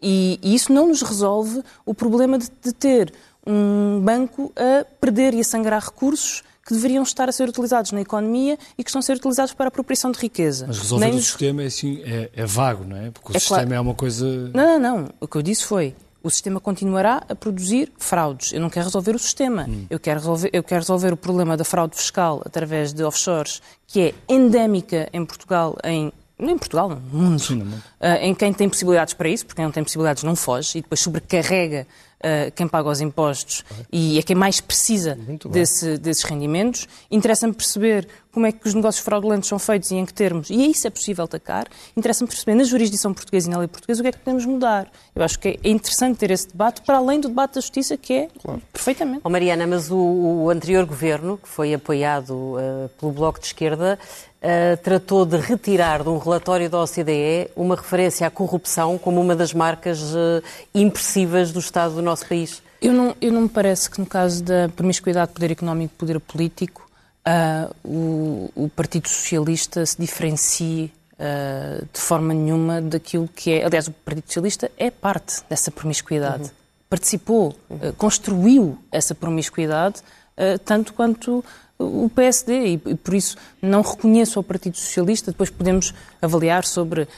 [0.02, 3.12] E, e isso não nos resolve o problema de, de ter
[3.46, 8.00] um banco a perder e a sangrar recursos que deveriam estar a ser utilizados na
[8.00, 10.66] economia e que estão a ser utilizados para a apropriação de riqueza.
[10.66, 13.10] Mas resolver Nem o sistema é, assim, é, é, vago, não é?
[13.10, 13.74] Porque o é sistema claro.
[13.74, 14.26] é uma coisa...
[14.54, 15.10] Não, não, não.
[15.20, 18.52] O que eu disse foi, o sistema continuará a produzir fraudes.
[18.52, 19.66] Eu não quero resolver o sistema.
[19.68, 19.86] Hum.
[19.90, 24.00] Eu, quero resolver, eu quero resolver o problema da fraude fiscal através de offshores, que
[24.00, 26.12] é endémica em Portugal em
[26.50, 27.82] em Portugal, no mundo, Sim, no mundo.
[28.00, 30.82] Uh, em quem tem possibilidades para isso, porque quem não tem possibilidades não foge, e
[30.82, 31.86] depois sobrecarrega
[32.22, 35.18] uh, quem paga os impostos e é quem mais precisa
[35.50, 36.88] desse, desses rendimentos.
[37.10, 40.70] Interessa-me perceber como é que os negócios fraudulentos são feitos e em que termos, e
[40.70, 41.66] isso é possível atacar.
[41.96, 44.90] Interessa-me perceber na jurisdição portuguesa e na lei portuguesa o que é que podemos mudar.
[45.14, 48.14] Eu acho que é interessante ter esse debate, para além do debate da justiça, que
[48.14, 48.62] é claro.
[48.72, 49.20] perfeitamente.
[49.24, 53.98] Oh, Mariana, mas o, o, anterior governo, que foi apoiado uh, pelo Bloco de Esquerda,
[54.42, 59.36] Uh, tratou de retirar de um relatório da OCDE uma referência à corrupção como uma
[59.36, 60.42] das marcas uh,
[60.74, 62.60] impressivas do Estado do nosso país.
[62.80, 65.96] Eu não, eu não me parece que no caso da promiscuidade de poder económico e
[65.96, 66.90] poder político
[67.24, 70.92] uh, o, o, Partido Socialista se diferencie
[71.92, 73.64] de forma nenhuma daquilo que é.
[73.64, 76.42] Aliás, o Partido Socialista é parte dessa promiscuidade.
[76.42, 76.50] Uhum.
[76.90, 77.92] Participou, uhum.
[77.96, 80.02] construiu essa promiscuidade
[80.64, 81.44] tanto quanto
[81.78, 85.30] o PSD e, por isso não reconheço ao Partido Socialista.
[85.30, 87.08] Depois podemos avaliar sobre uh,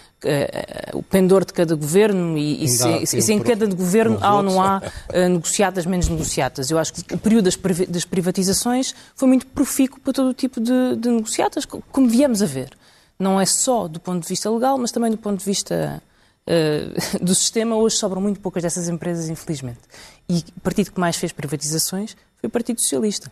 [0.98, 4.62] o pendor de cada governo e, e se, se, em cada governo há ou não
[4.62, 6.70] há uh, negociadas, menos negociadas.
[6.70, 7.56] Eu acho que o período das,
[7.88, 12.46] das privatizações foi muito profícuo para todo o tipo de, de negociadas, como viemos a
[12.46, 12.70] ver.
[13.18, 16.02] Não é só do ponto de vista legal, mas também do ponto de vista
[16.48, 17.76] uh, do sistema.
[17.76, 19.80] Hoje sobram muito poucas dessas empresas, infelizmente.
[20.28, 23.30] E o partido que mais fez privatizações foi o Partido Socialista.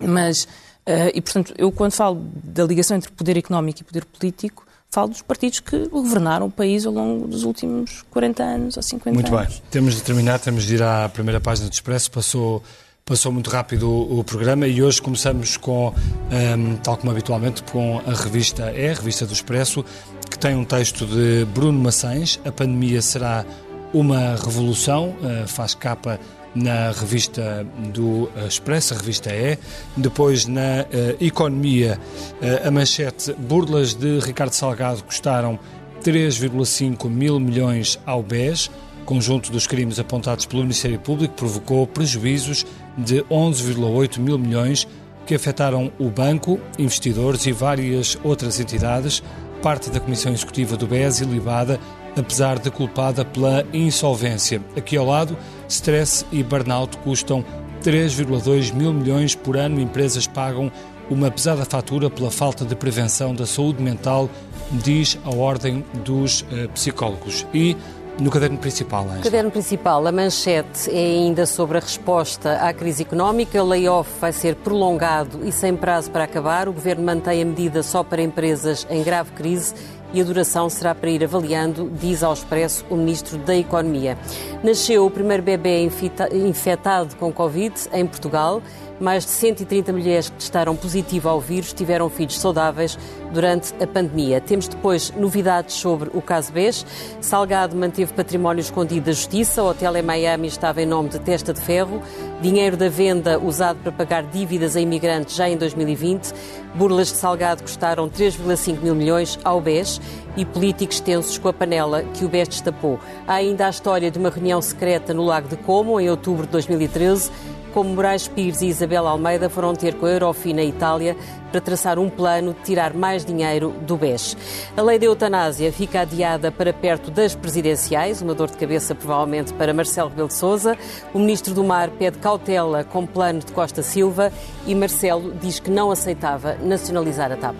[0.00, 4.66] Mas, uh, e portanto, eu quando falo da ligação entre poder económico e poder político,
[4.90, 9.14] falo dos partidos que governaram o país ao longo dos últimos 40 anos ou 50
[9.14, 9.40] muito anos.
[9.40, 9.62] Muito bem.
[9.70, 12.10] Temos de terminar, temos de ir à primeira página do Expresso.
[12.10, 12.62] Passou,
[13.04, 15.94] passou muito rápido o, o programa e hoje começamos com, um,
[16.34, 19.84] ehm, tal como habitualmente, com a revista É, a revista do Expresso,
[20.30, 22.40] que tem um texto de Bruno Maçães.
[22.44, 23.44] A pandemia será
[23.92, 26.18] uma revolução, uh, faz capa
[26.54, 29.58] na revista do Expresso, a revista E.
[29.96, 31.98] Depois, na uh, Economia,
[32.40, 35.58] uh, a manchete burlas de Ricardo Salgado custaram
[36.02, 38.70] 3,5 mil milhões ao BES.
[39.04, 42.66] Conjunto dos crimes apontados pelo Ministério Público provocou prejuízos
[42.96, 44.86] de 11,8 mil milhões
[45.26, 49.22] que afetaram o banco, investidores e várias outras entidades.
[49.62, 51.80] Parte da Comissão Executiva do BES ilibada
[52.16, 54.60] apesar de culpada pela insolvência.
[54.76, 55.36] Aqui ao lado,
[55.68, 57.44] stress e burnout custam
[57.82, 59.80] 3,2 mil milhões por ano.
[59.80, 60.72] Empresas pagam
[61.10, 64.28] uma pesada fatura pela falta de prevenção da saúde mental,
[64.72, 67.46] diz a Ordem dos uh, Psicólogos.
[67.54, 67.76] E
[68.18, 69.18] no caderno principal, Ângela.
[69.18, 73.62] No caderno principal, a manchete é ainda sobre a resposta à crise económica.
[73.62, 76.66] O layoff vai ser prolongado e sem prazo para acabar.
[76.66, 79.74] O governo mantém a medida só para empresas em grave crise
[80.16, 84.16] e a duração será para ir avaliando, diz ao Expresso o Ministro da Economia.
[84.64, 85.86] Nasceu o primeiro bebê
[86.32, 88.62] infectado com Covid em Portugal.
[88.98, 92.98] Mais de 130 mulheres que testaram positivo ao vírus tiveram filhos saudáveis
[93.30, 94.40] durante a pandemia.
[94.40, 96.86] Temos depois novidades sobre o caso BES.
[97.20, 99.62] Salgado manteve património escondido da Justiça.
[99.62, 102.00] O hotel em Miami estava em nome de Testa de Ferro.
[102.40, 106.32] Dinheiro da venda usado para pagar dívidas a imigrantes já em 2020.
[106.74, 110.00] Burlas de Salgado custaram 3,5 mil milhões ao BES
[110.36, 113.00] e políticos tensos com a panela que o BES destapou.
[113.26, 116.52] Há ainda a história de uma reunião secreta no Lago de Como, em outubro de
[116.52, 117.30] 2013
[117.76, 121.14] como Moraes Pires e Isabel Almeida foram ter com a Eurofi na Itália
[121.52, 124.34] para traçar um plano de tirar mais dinheiro do BES.
[124.74, 129.52] A lei da eutanásia fica adiada para perto das presidenciais, uma dor de cabeça provavelmente
[129.52, 130.74] para Marcelo Rebelo de Sousa.
[131.12, 134.32] O ministro do Mar pede cautela com plano de Costa Silva
[134.66, 137.56] e Marcelo diz que não aceitava nacionalizar a TAP.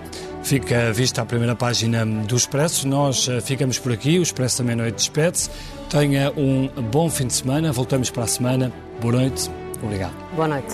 [0.46, 2.86] Fica vista a primeira página do Expresso.
[2.86, 4.16] Nós eh, ficamos por aqui.
[4.16, 5.50] O Expresso também noite despede-se.
[5.90, 7.72] Tenha um bom fim de semana.
[7.72, 8.72] Voltamos para a semana.
[9.00, 9.50] Boa noite.
[9.82, 10.14] Obrigado.
[10.36, 10.72] Boa noite.